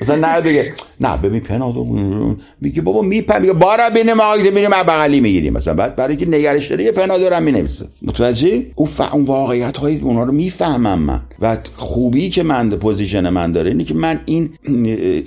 [0.00, 0.74] مثلا نه دیگه.
[1.00, 1.84] نه ببین پنادو
[2.60, 5.52] میگه بابا میپم میگه بارا بینه ما میریم بغلی می‌گیریم.
[5.52, 7.86] مثلا بعد برای که نگرش داره یه پنادورم می‌نویسه.
[8.02, 9.00] متوجه اون ف...
[9.00, 11.20] اون واقعیت های اونا رو می‌فهمم من.
[11.40, 14.50] و خوبی که من پوزیشن من داره اینه که من این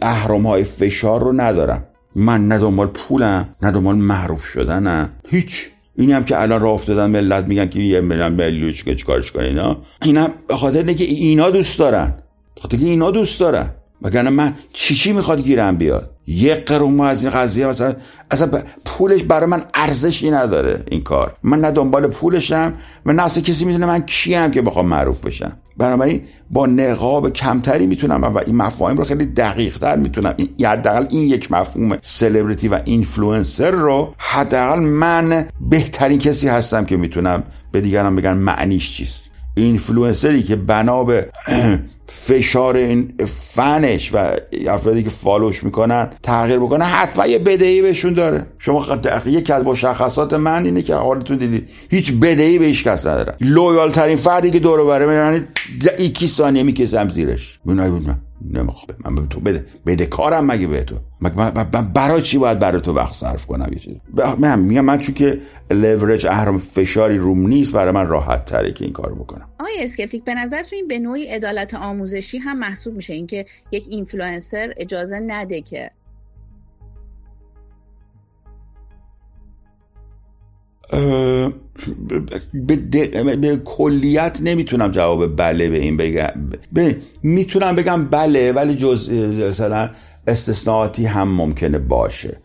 [0.02, 1.84] اهرم های فشار رو ندارم.
[2.16, 5.10] من نه دنبال پولم نه دنبال معروف شدنم.
[5.28, 5.68] هیچ.
[5.96, 9.44] اینی هم که الان راه افتادن ملت میگن که یه میلیون میلیون چیکار چیکارش کنه
[9.44, 9.78] اینا.
[10.02, 12.14] اینا به خاطر که اینا دوست دارن.
[12.62, 13.70] خاطر که اینا دوست دارن.
[14.02, 17.94] وگرنه من چی چی می‌خواد گیرم بیاد؟ یک قرون از این قضیه مثلا
[18.32, 21.36] اصلا پولش برای من ارزشی نداره این کار.
[21.44, 22.74] من نه دنبال پولشم
[23.06, 25.58] و نه اصلا کسی می‌دونه من کیم که بخوام معروف بشم.
[25.78, 31.28] بنابراین با نقاب کمتری می‌تونم و این مفاهیم رو خیلی دقیق تر می‌تونم حداقل این
[31.28, 38.16] یک مفهوم سلبریتی و اینفلوئنسر رو حداقل من بهترین کسی هستم که می‌تونم به دیگران
[38.16, 39.32] بگم معنیش چیست.
[39.56, 41.30] اینفلوئنسری که بنا به
[42.14, 44.18] فشار این فنش و
[44.68, 48.46] افرادی که follow ش می‌کنن تغییر بکنه حتما یه بدهی بهشون داره.
[48.60, 48.86] شما
[49.26, 51.70] یکی از مشخصات من اینه که حالتون دیدید.
[51.90, 55.44] هیچ بدهی به هیچ کس ندارن loyal ترین فردی که دور بره یعنی
[56.00, 57.60] یکی ثانیه می‌کشم زیرش.
[57.68, 60.96] ببین نمی‌خوام من تو بده بده کارم مگه به تو؟
[61.94, 64.02] برای چی باید برای تو وقت صرف کنم یه
[64.40, 68.86] من میگم من چون که لورج اهرم فشاری روم نیست برای من راحت تره که
[68.86, 69.50] این کارو بکنم.
[69.60, 74.74] آقای اسکپتیک به نظرتون این به نوعی عدالت آموزشی هم محسوب میشه؟ اینکه یک اینفلوئنسر
[74.78, 75.92] اجازه نده که
[82.54, 82.76] به,
[83.36, 86.32] به کلیت نمی‌تونم جواب بله به این بگم.
[87.24, 89.90] می‌تونم بگم بله ولی جز مثلا
[90.28, 92.38] استثناءاتی هم ممکنه باشه.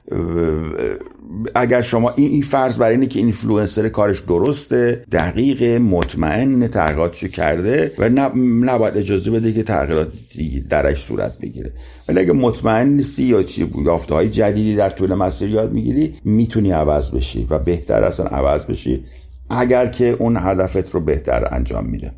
[1.54, 8.08] اگر شما این فرض برای اینه که اینفلوئنسر کارش درسته دقیق مطمئن تحقیقاتشو کرده و
[8.64, 10.08] نباید اجازه بده که تغییرات
[10.70, 11.72] درش صورت بگیره.
[12.08, 16.70] ولی اگه مطمئن نیستی یا چی یافته های جدیدی در طول مسیر یاد می‌گیری می‌تونی
[16.70, 19.04] عوض بشی و بهتر اصلا عوض بشی
[19.50, 22.12] اگر که اون هدفت رو بهتر انجام میده.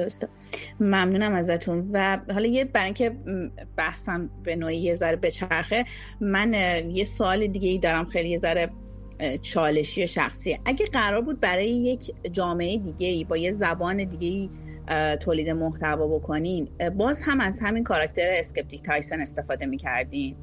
[0.00, 0.28] درسته
[0.80, 1.90] ممنونم ازتون.
[1.92, 3.16] و حالا یه برای اینکه
[3.76, 5.84] بحثم به نوعی یه ذره بچرخه
[6.20, 6.54] من
[6.90, 8.70] یه سوال دیگه ای دارم خیلی یه ذره
[9.42, 10.58] چالشی شخصی.
[10.64, 14.50] اگه قرار بود برای یک جامعه دیگه ای با یه زبان دیگه ای
[15.16, 20.36] تولید محتوا بکنین باز هم از همین کاراکتر اسکپتیک تایسن استفاده می‌کردین؟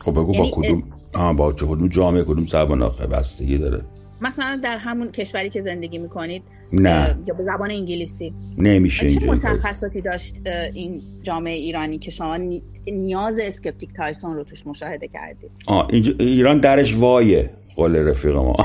[0.00, 0.82] خب بگو با یعنی کدوم؟
[1.14, 3.82] آه با کدوم جامعه کدوم زبان؟ آخه بستگی داره.
[4.20, 6.42] مثلا در همون کشوری که زندگی می‌کنید
[6.80, 7.18] نه.
[7.26, 8.34] یا به زبان انگلیسی.
[8.58, 10.36] نمیشه چه مشخصاتی داشت
[10.74, 12.38] این جامعه ایرانی که شما
[12.86, 18.56] نیاز اسکپتیک تایسون رو توش مشاهده کردید؟ آه ایران درش وایه قول رفیق ما.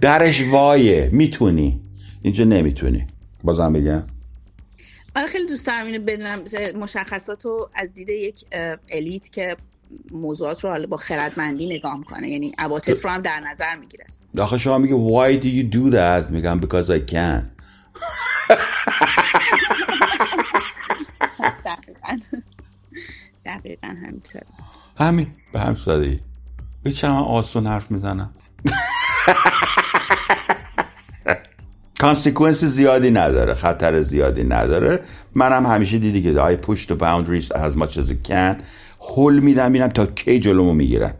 [0.00, 1.80] درش وایه می‌تونی.
[2.22, 3.06] اینجا نمی‌تونی.
[3.44, 4.04] بازم بگم.
[5.16, 6.42] آره خیلی دوست دارم اینو بدونم.
[6.80, 8.44] مشخصات رو از دید یک
[8.92, 9.56] الیت که
[10.10, 12.28] موضوعات رو با خردمندی نگاه می‌کنه.
[12.28, 14.04] یعنی عواطف رو هم در نظر می‌گیره.
[14.36, 16.30] داخل شما میگه why do you do that?
[16.30, 17.42] میگم because I can.
[21.64, 22.16] دقیقا.
[23.44, 24.42] دقیقا همینطور.
[24.98, 25.26] همین.
[25.52, 26.20] به هم سادگی.
[26.82, 28.30] به چه آسون حرف می‌زنم؟
[32.00, 33.54] کانسیکونس زیادی نداره.
[33.54, 35.00] خطر زیادی نداره.
[35.34, 38.56] منم همیشه دیدی که I push the boundaries as much as I can.
[39.00, 41.14] هل میدم میرم تا کی جلومو می‌گیرن.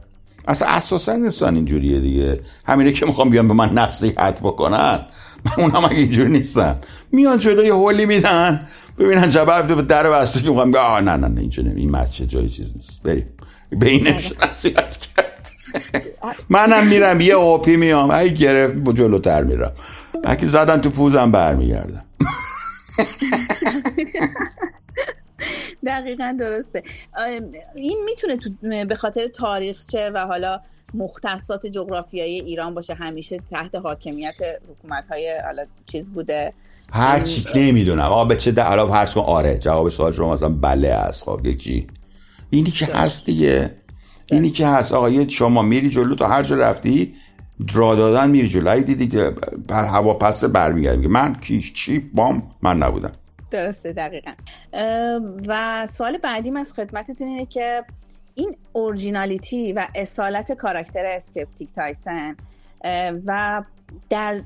[0.48, 2.40] اصلا اساسا نیستن اینجوریه دیگه.
[2.66, 5.06] همینه که می‌خوام بیان به من نصیحت بکنن.
[5.44, 6.78] من اونم اگه اینجوری نیستن.
[7.12, 8.68] میان جلو یه هولی میدن.
[8.98, 12.48] ببینن جواب به در بسته که می‌خوام آه نه نه نه اینجا این مچه جای
[12.48, 13.02] چیز نیست.
[13.02, 13.26] بریم.
[13.70, 14.08] به این
[14.52, 15.50] نصیحت کرد.
[16.48, 18.10] منم میرم یه اوپی میام.
[18.10, 19.72] اگه گرفت با جلوتر میرم.
[20.24, 22.04] اگه زدن تو پوزم برمیگردم.
[25.86, 26.82] دقیقا درسته.
[27.74, 28.50] این می‌تونه تو
[28.84, 30.60] به خاطر تاریخچه و حالا
[30.94, 34.34] مختصات جغرافیایی ایران باشه همیشه تحت حاکمیت
[34.70, 36.52] حکومت های حالا چیز بوده.
[36.92, 38.02] هر چی نمی‌دونم.
[38.02, 41.24] آقا به چه دعلا هر آره جواب سوال شما مثلا بله است.
[41.24, 41.86] خب چی؟
[42.50, 43.74] اینی که هست دیگه.
[44.30, 44.92] اینی که هست.
[44.92, 47.14] آقا شما میری جلو تا هر جا رفتی
[47.72, 48.80] را دادن میری جلو.
[48.80, 49.34] دیدی که
[49.70, 53.12] هوا پسته برمیگردی من کیش چی؟ بام؟ من نبودم.
[53.50, 54.32] درسته دقیقا.
[55.48, 57.84] و سوال بعدیم از خدمتتون اینه که
[58.34, 62.36] این اورجینالیتی و اصالت کاراکتر اسکپتیک تایسن
[63.26, 63.62] و
[64.10, 64.42] در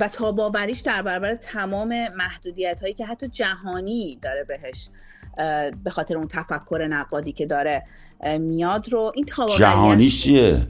[0.00, 4.88] و تاباوریش در برابر تمام محدودیت هایی که حتی جهانی داره بهش
[5.84, 7.82] به خاطر اون تفکر نقادی که داره
[8.38, 10.66] میاد رو این تاباوری جهانیش چیه؟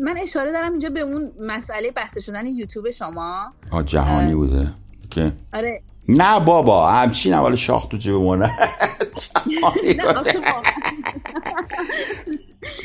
[0.00, 3.52] من اشاره دارم اینجا به اون مسئله بسته شدن یوتیوب شما.
[3.86, 4.68] جهانی بوده.
[5.10, 8.50] که آره نه بابا همچین اول شاخ تو جیب مونه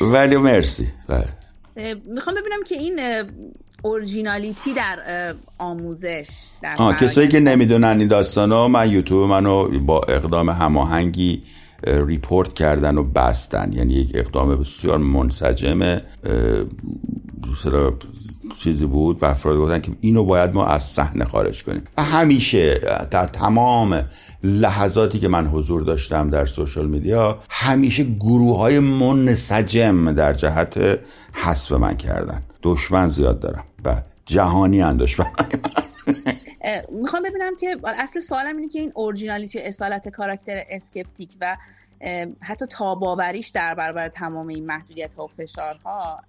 [0.00, 0.88] ولی مرسی.
[1.08, 1.28] بله.
[2.04, 3.00] می‌خوام ببینم که این
[3.82, 4.98] اورجینالیتی در
[5.58, 6.28] آموزش
[6.62, 11.42] در آه کسایی که نمی‌دونن این داستانو من یوتیوب منو با اقدام هماهنگی
[11.86, 13.72] ریپورت کردن و بستن.
[13.72, 16.00] یعنی یک اقدام بسیار منسجم
[18.56, 21.84] چیزی بود و افراد گفتن که اینو باید ما از صحنه خارج کنیم.
[21.96, 22.74] و همیشه
[23.10, 24.04] در تمام
[24.44, 31.00] لحظاتی که من حضور داشتم در سوشال میدیا همیشه گروه های منسجم در جهت
[31.32, 32.42] حذف من کردن.
[32.62, 33.94] دشمن زیاد دارم و
[34.26, 35.26] جهانی هم دشمن
[37.02, 41.56] می‌خوام ببینم که اصل سوالم اینه که این اورجینالیتی و اصالت کاراکتر اسکپتیک و
[42.40, 46.20] حتی تاباوریش در برابر تمام این محدودیت ها و فشارها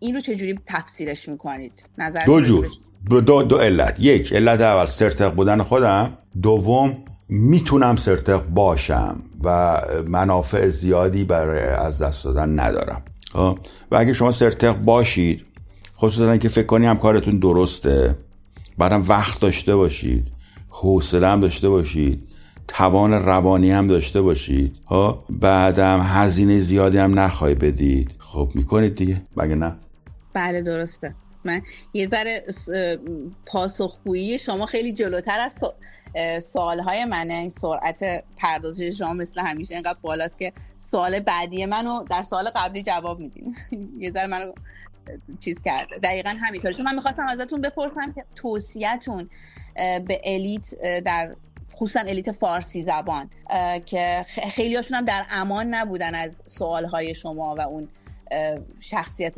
[0.00, 2.68] این رو چجوری تفسیرش می‌کنید؟ نظر دو جور.
[3.10, 4.00] دو, دو علت.
[4.00, 6.18] یک علت اول سرتق بودن خودم.
[6.42, 6.96] دوم
[7.28, 13.02] می‌تونم سرتق باشم و منافع زیادی برای از دست دادن ندارم.
[13.32, 13.58] خب؟
[13.90, 15.44] و اگه شما سرتق باشید
[15.98, 18.18] خصوصا که فکر کنی هم کارتون درسته
[18.78, 20.26] بعدم وقت داشته باشید
[20.68, 22.28] حوصله هم داشته باشید
[22.68, 24.76] توان روانی هم داشته باشید.
[24.86, 28.16] ها بعدم هزینه زیادی هم نخواهی بدید.
[28.18, 29.22] خب می‌کنید دیگه.
[29.36, 29.76] مگه نه؟
[30.32, 31.14] بله درسته.
[31.44, 31.62] من
[31.92, 32.44] یه ذره
[33.46, 35.64] پاسخگویی شما خیلی جلوتر از
[36.44, 37.48] سوالهای منه.
[37.48, 43.18] سرعت پردازش شما مثل همیشه اینقدر بالاست که سوال بعدی منو در سوال قبلی جواب
[43.18, 43.56] میدین.
[43.98, 44.52] یه ذره منو
[45.40, 45.98] چیز کرده.
[45.98, 49.30] دقیقا همینطور چون من می‌خواستم ازتون بپرسم که توصیهتون
[50.06, 51.34] به الیت در
[51.74, 53.30] خصوصا الیت فارسی زبان
[53.86, 57.88] که خیلی هاشون هم در امان نبودن از سوالهای شما و اون
[58.80, 59.34] شخصیت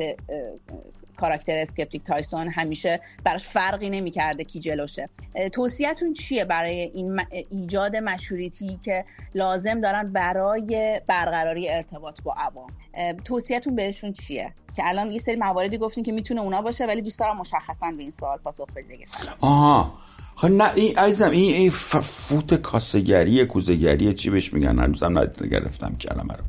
[1.17, 5.09] کاراکتر اسکپتیک تایسون همیشه براش فرقی نمی‌کرده کی جلوشه.
[5.53, 12.71] توصیهتون چیه برای این ایجاد مشوریتی که لازم دارن برای برقراری ارتباط با عوام؟
[13.25, 17.19] توصیهتون بهشون چیه؟ که الان یه سری مواردی گفتین که می‌تونه اونا باشه ولی دوست
[17.19, 19.09] دارم مشخصا به این سوال پاسخ بدید
[19.41, 19.93] آها.
[20.35, 26.35] خب نه این عزیزم این این فوت کاسگری کوزگری چی بهش میگن؟ هنوزم نگرفتم کلمه
[26.35, 26.45] رو.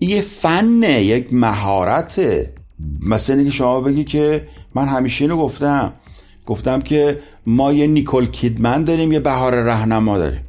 [0.00, 2.54] یه فنه یک مهارته.
[3.06, 5.92] مثلا اینکه شما بگی که من همیشه اینو گفتم.
[6.46, 10.40] گفتم که ما یه نیکل کیدمن داریم یه بهار رهنما داریم.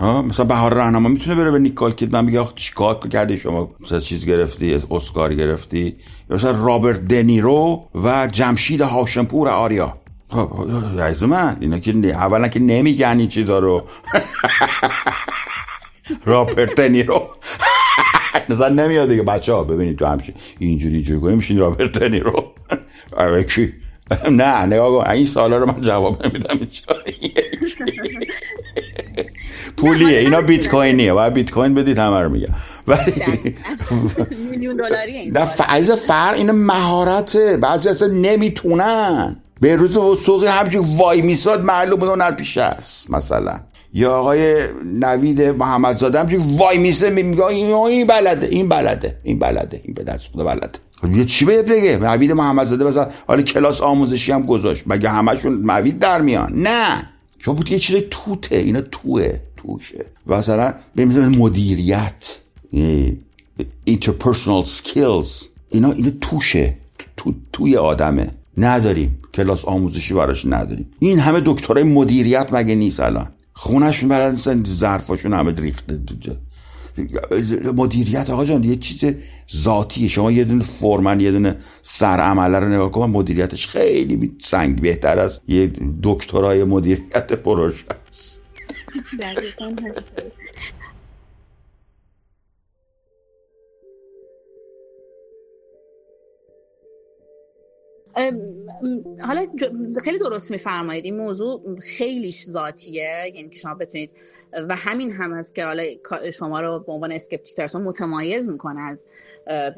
[0.00, 4.00] ها؟ مثلا بهار رهنما می‌تونه بره به نیکل کیدمن بگه آخ چیکار کردی شما؟ مثلا
[4.00, 5.96] چیز گرفتی اسکار گرفتی.
[6.30, 9.96] یا مثلا رابرت دنیرو و جمشید هاشمپور آریا.
[11.00, 13.84] عزیز من اینا که اولا که نمیگن این چیزا رو.
[16.24, 17.22] رابرت دنیرو.
[18.48, 19.22] نظر نمیاد دیگه.
[19.22, 22.52] بچه ها ببینید تو همشه اینجوری اینجوری کنیم میشین رابرت دنیرو
[23.48, 23.72] کی
[24.30, 26.58] نه نگاه کن این سوالا رو من جواب نمیدم.
[29.76, 32.54] پولیه اینا بیت کوینیه باید بیت کوین بدید همه رو میگم.
[32.88, 33.12] ولی
[34.50, 37.56] میلیون دلاری نه فعیز فر این مهارته.
[37.56, 39.36] بعضی اصلا نمی‌تونن.
[39.60, 43.60] به روز وسوقی همچون وای میساد معلوم بود اون پیش است مثلا.
[43.94, 49.94] یا آقای نوید محمدزاده همچون وای میسه میگه این بلده این بلده این بلده این
[49.94, 50.70] به دست بلده.
[51.00, 55.70] خب یه چی باید بگه؟ نوید محمدزاده مثلا حالا کلاس آموزشی هم گذاشت مگه همشون
[55.70, 57.08] نوید در میان؟ نه!
[57.38, 60.04] چون بود یه چیز توته اینا توه توشه.
[60.26, 62.36] مثلا به مدیریت
[63.88, 65.44] interpersonal skills.
[65.68, 66.74] اینا اینا توشه
[67.16, 68.30] تو توی آدمه.
[68.56, 69.18] نداریم.
[69.34, 70.90] کلاس آموزشی براش نداریم.
[70.98, 73.28] این همه دکترای مدیریت مگه نیست الان؟
[73.60, 76.00] خونشون بلد نیستن ظرفاشون همه ریخته
[77.74, 79.14] مدیریت آقا جان یه چیز
[79.56, 80.08] ذاتیه.
[80.08, 85.40] شما یه دونه فورمن یه دونه سرعمله رو نگاه کن مدیریتش خیلی سنگ بهتر از
[85.48, 88.40] یه دکترای مدیریت پروژه است.
[99.26, 99.46] حالا
[100.04, 101.04] خیلی درست میفرمایید.
[101.04, 103.32] این موضوع خیلیش ذاتیه.
[103.34, 104.10] یعنی که شما بتونید
[104.68, 105.84] و همین هم هست که حالا
[106.32, 109.06] شما رو به عنوان skeptic person متمایز می‌کنه از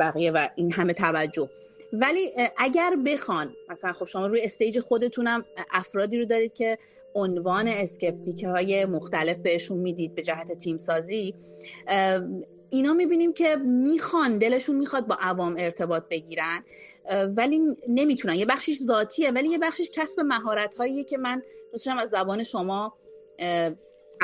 [0.01, 1.51] بقیه و این همه توجه.
[1.93, 6.79] ولی اگر بخوان مثلا خب شما روی stage خودتونم افرادی رو دارید که
[7.15, 11.35] عنوان اسکپتیک های مختلف بهشون می‌دید به جهت تیم سازی
[12.71, 16.65] اینا می‌بینیم که می‌خوان دلشون می‌خواد با عوام ارتباط بگیرن.
[17.37, 18.35] ولی نمی‌تونن.
[18.35, 22.99] یه بخشش ذاتیه ولی یه بخشش کسب مهارت که من دوستشم از زبان شما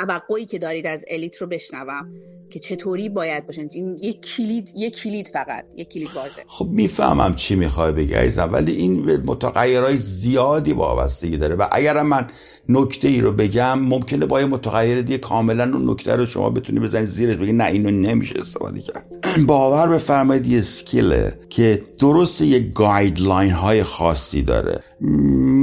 [0.07, 2.07] توقعی که دارید از elite رو بشنوم
[2.49, 3.67] که چطوری باید باشن.
[3.71, 6.43] این یک کلید یک کلید فقط یک کلید واژه.
[6.47, 12.27] خب می‌فهمم چی می‌خوای بگی عزیزم ولی این متغیرهای زیادی وابستگی داره و اگر من
[12.69, 16.79] نکته ای رو بگم ممکنه با یه متغیر دیگه کاملا اون نکته رو شما بتونی
[16.79, 19.05] بزنید زیرش بگی نه اینو نمیشه استفاده کرد.
[19.47, 24.83] باور بفرمایید یه skill ه که درست یه guideline های خاصی داره.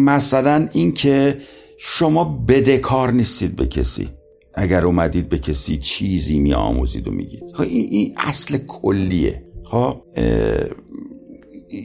[0.04, 1.38] مثلا اینکه
[1.78, 4.15] شما بدهکار نیستید به کسی.
[4.56, 7.42] اگر اومدید به کسی چیزی می آموزید و میگید.
[7.54, 9.44] خب این, این اصل کلیه.
[9.64, 10.02] خب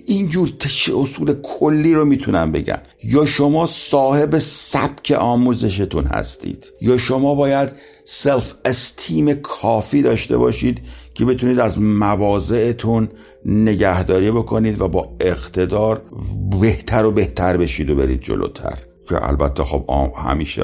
[0.05, 0.51] اینجور
[0.97, 2.79] اصول کلی رو می‌تونم بگم.
[3.03, 7.69] یا شما صاحب سبک آموزشتون هستید یا شما باید
[8.05, 10.81] سلف استیم کافی داشته باشید
[11.13, 13.09] که بتونید از مواضعتون
[13.45, 16.01] نگهداری بکنید و با اقتدار
[16.61, 18.77] بهتر و بهتر بشید و برید جلوتر.
[19.09, 20.63] که البته خب همیشه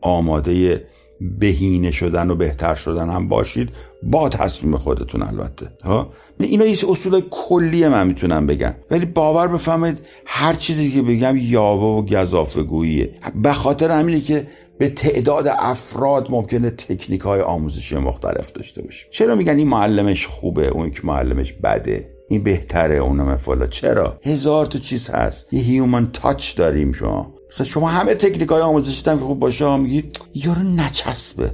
[0.00, 0.86] آماده
[1.20, 3.68] بهینه شدن و بهتر شدن هم باشید
[4.02, 5.68] با تصمیم خودتون البته.
[5.84, 8.74] ها؟ اینا یه اصول کلی من می‌تونم بگم.
[8.90, 14.46] ولی باور بفهمید هر چیزی که بگم یاوه و گذافه گوییه به خاطر همینه که
[14.78, 19.08] به تعداد افراد ممکنه تکنیک های آموزشی مختلف داشته باشیم.
[19.10, 24.66] چرا میگن این معلمش خوبه اون که معلمش بده؟ این بهتره اونم فلا چرا؟ هزار
[24.66, 25.52] تا چیز هست.
[25.52, 27.34] یه هیومن تاچ داریم شما.
[27.50, 31.50] مثلا شما همه تکنیک های آموزشی هم که خوب باشه میگید یارو نچسبه.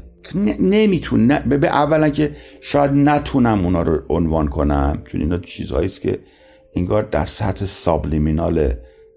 [0.60, 5.02] نمیتون به اولا که شاید نتونم اونا رو عنوان کنم.
[5.12, 6.18] چون اینا چیزهایی است که
[6.74, 8.72] انگار در سطح subliminal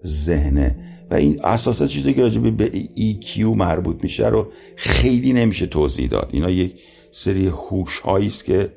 [0.06, 0.76] ذهنه.
[1.10, 6.30] و این اساسا چیزی که راجع به EQ مربوط میشه رو خیلی نمیشه توضیح داد.
[6.32, 6.74] اینا یک
[7.10, 8.72] سری هوش است که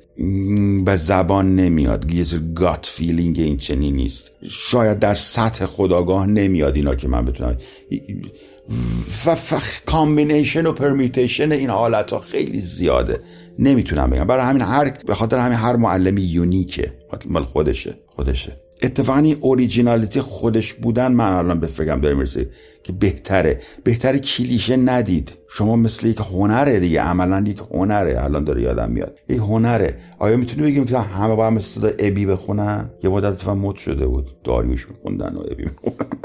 [0.86, 2.12] به زبان نمیاد.
[2.12, 2.26] یه
[2.56, 4.32] gut feeling این چنین نیست.
[4.50, 7.58] شاید در سطح خودآگاه نمیاد اینا که من بتونم.
[9.26, 9.38] و
[9.86, 13.20] combination و permutation این حالت ها خیلی زیاده.
[13.60, 14.28] نمی‌تونم بگم.
[14.28, 16.94] برای همین هر به خاطر همین هر معلمی unique ه.
[17.26, 17.94] مال خودشه.
[18.08, 18.58] خودشه.
[18.84, 22.50] اتفاقا این originality خودش بودن من الان به فکرم داره می‌رسه
[22.84, 23.60] که بهتره.
[23.84, 25.38] بهتره کلیشه ندید.
[25.50, 27.02] شما مثل یک هنره دیگه.
[27.02, 28.24] عملا یک هنره.
[28.24, 29.20] الان داره یادم میاد.
[29.30, 29.96] یک هنره.
[30.20, 34.06] آیا می‌تونی بگیم که همه با هم صدا ابی بخونن؟ یه بود اتفاقا مد شده
[34.06, 34.42] بود.
[34.44, 36.18] داریوش میخوندن و ابی میخوندن.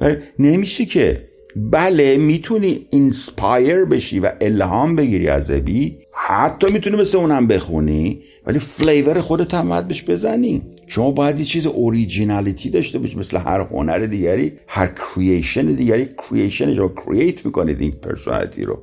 [0.38, 1.31] نمیشه که.
[1.56, 5.98] بله می‌تونی inspire بشی و الهام بگیری از ابی.
[6.12, 10.62] حتی می‌تونی مثل اونم بخونی ولی flavor خودت هم باید بهش بزنی.
[10.86, 16.74] شما باید یه چیز originality داشته باشی مثل هر هنر دیگری هر creation دیگری creation
[16.74, 18.82] شما create می‌کنید این personality رو.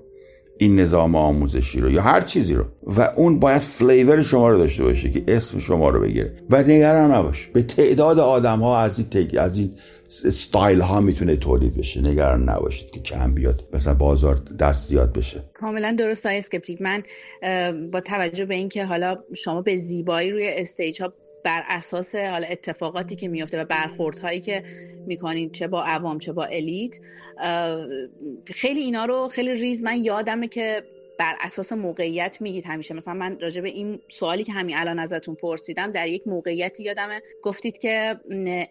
[0.62, 2.66] این نظام آموزشی رو یا هر چیزی رو.
[2.84, 6.34] و اون باید flavor شما رو داشته باشه که اسم شما رو بگیره.
[6.50, 7.48] و نگران نباش.
[7.48, 9.74] به تعداد آدم ها از این, از این
[10.32, 12.02] ستایل ها می‌تونه تولید بشه.
[12.02, 13.64] نگران نباشید که کم بیاد.
[13.74, 15.44] مثلا بازار دست زیاد بشه.
[15.54, 17.04] کاملا درست آقای Skeptic من
[17.92, 21.14] با توجه به اینکه حالا شما به زیبایی روی stage ها
[21.50, 24.64] بر اساس حالا اتفاقاتی که میفته و برخوردهایی که
[25.08, 27.00] می‌کنید چه با عوام چه با elite
[28.46, 30.84] خیلی اینا رو خیلی ریز من یادمه که
[31.20, 32.94] بر اساس موقعیت میگید همیشه.
[32.94, 37.22] مثلا من راجع به این سوالی که همین الان ازتون پرسیدم در یک موقعیتی یادمه.
[37.44, 38.20] گفتید که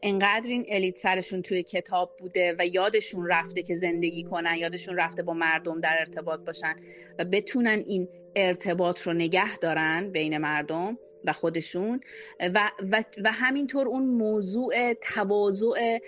[0.02, 5.22] انقدر این الیت سرشون توی کتاب بوده و یادشون رفته که زندگی کنن یادشون رفته
[5.22, 6.74] با مردم در ارتباط باشن
[7.18, 10.98] و بتونن این ارتباط رو نگه دارن بین مردم.
[11.24, 12.00] و خودشون.
[12.40, 15.98] و, و, و همینطور اون موضوع تواضع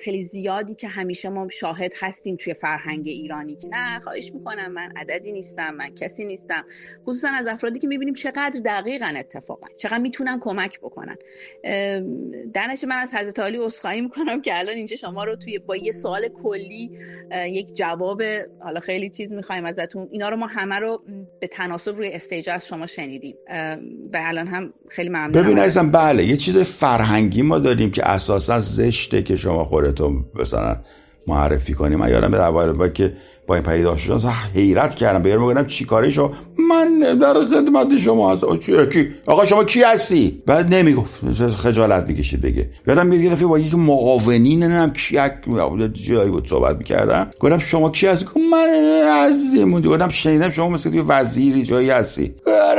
[0.00, 4.92] خیلی زیادی که همیشه ما شاهد هستیم توی فرهنگ ایرانی که نه خواهش می‌کنم من
[4.96, 6.64] عددی نیستم من کسی نیستم.
[7.06, 11.16] خصوصا از افرادی که می‌بینیم چقدر دقیقا اتفاقا چقدر می‌تونن کمک بکنن.
[12.52, 15.92] درنش من از حضرت علی عذرخواهی می‌کنم که الان اینجا شما رو توی با یه
[15.92, 16.90] سوال کلی
[17.32, 18.22] یک جواب
[18.60, 20.08] حالا خیلی چیز می‌خوایم ازتون.
[20.10, 21.02] اینا رو ما همه رو
[21.40, 23.36] به تناسب روی استیج از شما شنیدیم.
[24.12, 28.60] و الان هم خیلی ممنونم ببین عزیزم بله یه چیز فرهنگی ما داریم که اساسا
[28.60, 30.76] زشته که شما خودتون مثلا
[31.26, 31.98] معرفی کنیم.
[31.98, 33.12] من یادم به که
[33.46, 35.22] با این پیدا شدن حیرت کردم.
[35.22, 36.32] بگم بگم چی کاره شو
[36.68, 38.56] من در خدمت شما هستم.
[38.56, 41.20] کی آقا شما کی هستی؟ بعد نمی‌گفت.
[41.56, 42.70] خجالت می‌کشید بگه.
[42.86, 45.18] یادم یه دفعه با یکی معاونین نمی‌دونم کی
[45.92, 47.30] جایی بود صحبت می‌کردم.
[47.40, 48.68] گفتم شما کی هستی؟ من
[49.06, 52.34] هستیم گفتم شنیدم شما مثل وزیری جایی هستی.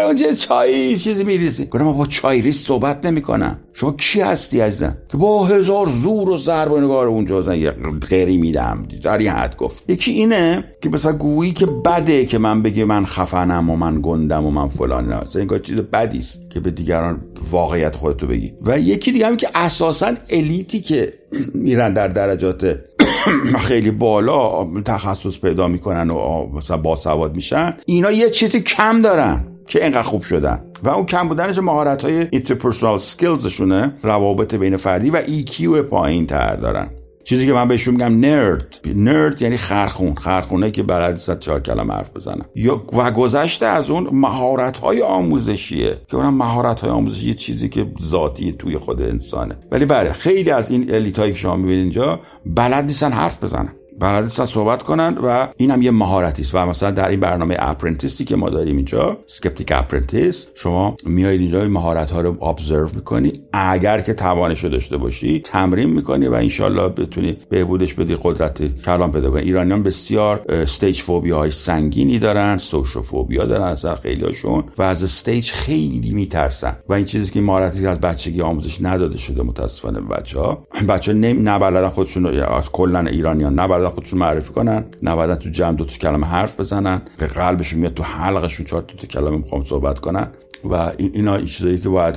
[0.06, 3.60] اونجا چای چیزی میریسی گفتم با چای ریس صحبت نمی‌کنم.
[3.74, 7.72] شما کی هستی عزیزم؟ که با هزار زور و ضرب و نگار اونجا زن یه
[8.10, 8.88] غیری میدم.
[9.04, 9.84] در این حد گفت.
[9.88, 14.46] یکی اینه که مثلا گویی که بده که من بگه من خفنم و من گندم
[14.46, 17.22] و من فلان نه این کار چیز بدی است که به دیگران
[17.52, 18.54] واقعیت خودتو بگی.
[18.62, 21.14] و یکی دیگه هم که اساسا الیتی که
[21.54, 22.80] میرن در درجات
[23.68, 29.84] خیلی بالا تخصص پیدا می‌کنن و مثلا باسواد میشن اینا یه چیزی کم دارن که
[29.84, 30.64] اینقدر خوب شدن.
[30.84, 36.56] و اون کم بودنش مهارت های interpersonal skillsشونه روابط بین فردی و EQ پایین تر
[36.56, 36.90] دارن.
[37.24, 38.80] چیزی که من بهشون میگم نرد.
[38.86, 40.16] نرد یعنی خرخون.
[40.16, 42.46] خرخونه که بلد نیست چهار کلمه حرف بزنم.
[42.94, 45.98] و گذشته از اون مهارت های آموزشیه.
[46.08, 49.56] که اونم مهارت های آموزشی چیزی که ذاتی توی خود انسانه.
[49.72, 53.74] ولی بله خیلی از این elite هایی که شما می‌بینید اینجا بلد نیستن حرف بزنن.
[54.04, 58.26] بلد صحبت کنن و اینم یه مهارتی است و مثلا در این برنامه apprentice ی
[58.26, 63.34] که ما داریم اینجا Skeptic apprentice شما میایید اینجا مهارت ها رو observe می‌کنی.
[63.54, 69.12] اگر که توانش رو داشته باشی تمرین می‌کنی و انشالله بتونی بهبودش بدی قدرت کلام
[69.12, 69.42] پیدا کنی.
[69.42, 75.52] ایرانیان بسیار stage phobia های سنگینی دارن phobia دارن اصلا خیلی هاشون و از stage
[75.52, 76.76] خیلی میترسن.
[76.90, 81.90] و این چیزی که مهارتی از بچگی آموزش نداده شده متاسفانه بچه ها بچه ها
[81.90, 86.60] خودشون از کلا ایرانیان نبلدن خودشون معرفی کنن نباید تو جمع دو تا کلمه حرف
[86.60, 90.28] بزنن که قلبشون میاد تو حلقشون چهار تا کلمه می‌خوام صحبت کنن.
[90.64, 92.16] و اینا چیزایی که باید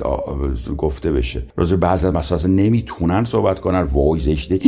[0.77, 1.43] گفته بشه.
[1.57, 3.81] راجع بعض از مسائل نمی‌تونن صحبت کنن.
[3.81, 4.59] وای زشته.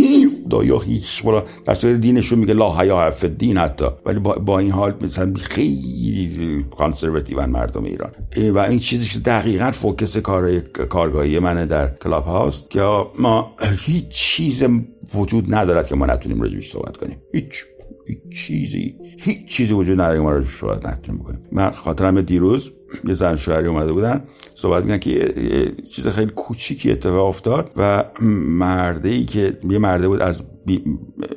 [0.45, 1.23] خدایا هیچ.
[1.23, 3.85] والا در دینشون میگه لا حیا فی الدین حتی.
[4.05, 8.11] ولی با, با این حال مثلا خیلی conservative مردم ایران.
[8.53, 12.81] و این چیزی که دقیقا focus کار کارگاهی منه در Clubhouse که
[13.19, 14.63] ما هیچ چیز
[15.15, 17.17] وجود ندارد که ما نتونیم راجبش صحبت کنیم.
[17.33, 17.65] هیچ.
[18.33, 18.95] چیزی.
[19.19, 21.39] هیچ چیزی وجود نداره که ما راجبش صحبت نتونیم بکنیم.
[21.51, 22.71] من خاطرم دیروز
[23.07, 24.23] یه زن شوهری اومده بودن
[24.55, 30.07] صحبت میگن که یه چیز خیلی کوچیکی اتفاق افتاد و مرده ای که یه مرده
[30.07, 30.83] بود از بی...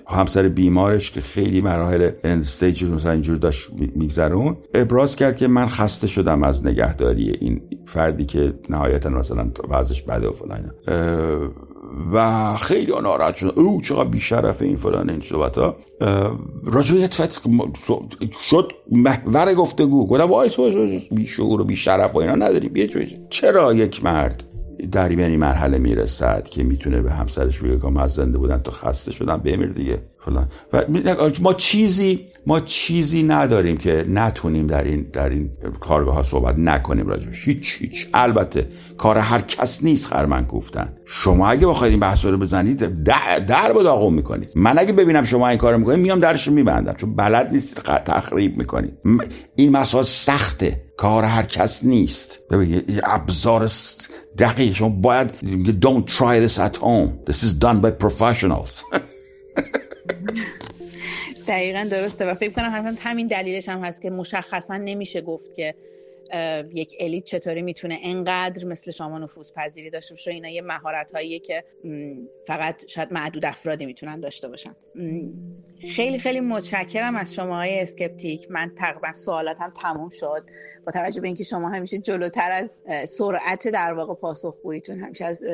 [0.06, 6.06] همسر بیمارش که خیلی مراحل استیج مثلا اینجور داشت میگذرون ابراز کرد که من خسته
[6.06, 10.70] شدم از نگهداری این فردی که نهایتا مثلا وضعش بده و فلان
[12.12, 15.76] و خیلی ناراحت شد او چقدر بیشرف این فلان این صحبت ها.
[16.64, 17.08] راجع
[18.50, 20.06] شد محور گفتگو.
[20.06, 22.72] گفتم وایس وایس بی شعور و بی شرف و اینا نداریم.
[23.30, 24.44] چرا یک مرد
[24.92, 29.12] در این مرحله می‌رسد که می‌تونه به همسرش بگه که من زنده بودن تا خسته
[29.12, 29.98] شدم؟ بمیر دیگه.
[30.24, 30.84] فلان و
[31.40, 35.50] ما چیزی ما چیزی نداریم که نتونیم در این در این
[35.80, 38.08] کارگاه ها صحبت نکنیم راجبش هیچ هیچ.
[38.14, 38.68] البته
[38.98, 43.04] کار هر کس نیست خرمن گفتن شما اگه بخواید این بحث رو بزنید
[43.46, 44.48] در, با داغون می‌کنید.
[44.54, 46.94] من اگه ببینم شما این کارو می‌کنید میام درش میبندم.
[46.94, 48.98] چون بلد نیستید تخریب می‌کنید.
[49.56, 50.82] این مسائل سخته.
[50.96, 52.40] کار هر کس نیست.
[52.50, 53.70] ببینید ابزار
[54.38, 54.74] دقیق.
[54.74, 55.30] شما باید
[55.82, 57.30] don't try this at home.
[57.30, 58.84] This is done by professionals.
[61.48, 62.24] دقیقا درسته.
[62.24, 65.74] و فکر کنم همین دلیلش هم هست که مشخصا نمیشه گفت که
[66.74, 71.38] یک الیت چطوری می‌تونه انقدر مثل شما نفوذ پذیری داشته باشه اینا یه مهارت هاییه
[71.38, 71.64] که
[72.46, 74.74] فقط شاید معدود افرادی می‌تونن داشته باشن.
[75.94, 78.50] خیلی خیلی متشکرم از شما های اسکپتیک.
[78.50, 80.42] من تقریبا سوالاتم تموم شد.
[80.86, 85.44] با توجه به اینکه شما همیشه جلوتر از سرعت در واقع پاسخگوییتون همیشه از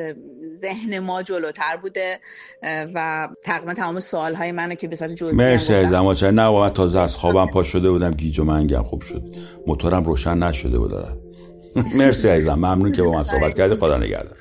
[0.53, 2.19] ذهن ما جلوتر بوده
[2.63, 5.73] و تقریبا تمام سوال های منو که به صورت جزئی مرسی
[6.31, 8.11] نه تازه از خوابم پا شده بودم.
[8.11, 9.23] گیج و منگم خوب شد.
[9.67, 10.93] موتورم روشن نشد شده بود
[11.95, 14.37] مرسی عزیزم ممنون که با من صحبت کردی خدا نگهدار.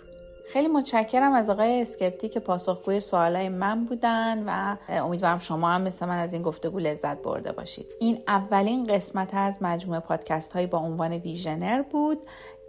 [0.53, 6.07] خیلی متشکرم از آقای اسکپتی که پاسخگوی سوالای من بودن و امیدوارم شما هم مثل
[6.07, 7.87] من از این گفتگو لذت برده باشید.
[8.01, 12.18] این اولین قسمت از مجموعه پادکست هایی با عنوان ویژنر بود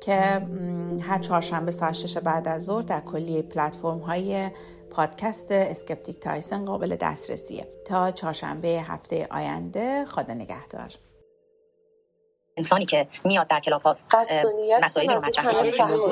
[0.01, 0.41] که
[1.01, 4.49] هر چهارشنبه ساعت 6 بعد از ظهر در کلیه پلتفرم های
[4.91, 7.67] پادکست Skeptic تایسن قابل دسترسیه.
[7.85, 10.89] تا چهارشنبه هفته آینده خدا نگهدار.
[12.59, 14.05] انسانی که میاد در Clubhouse
[14.83, 16.09] مسائلی رو مطرح می‌کنه.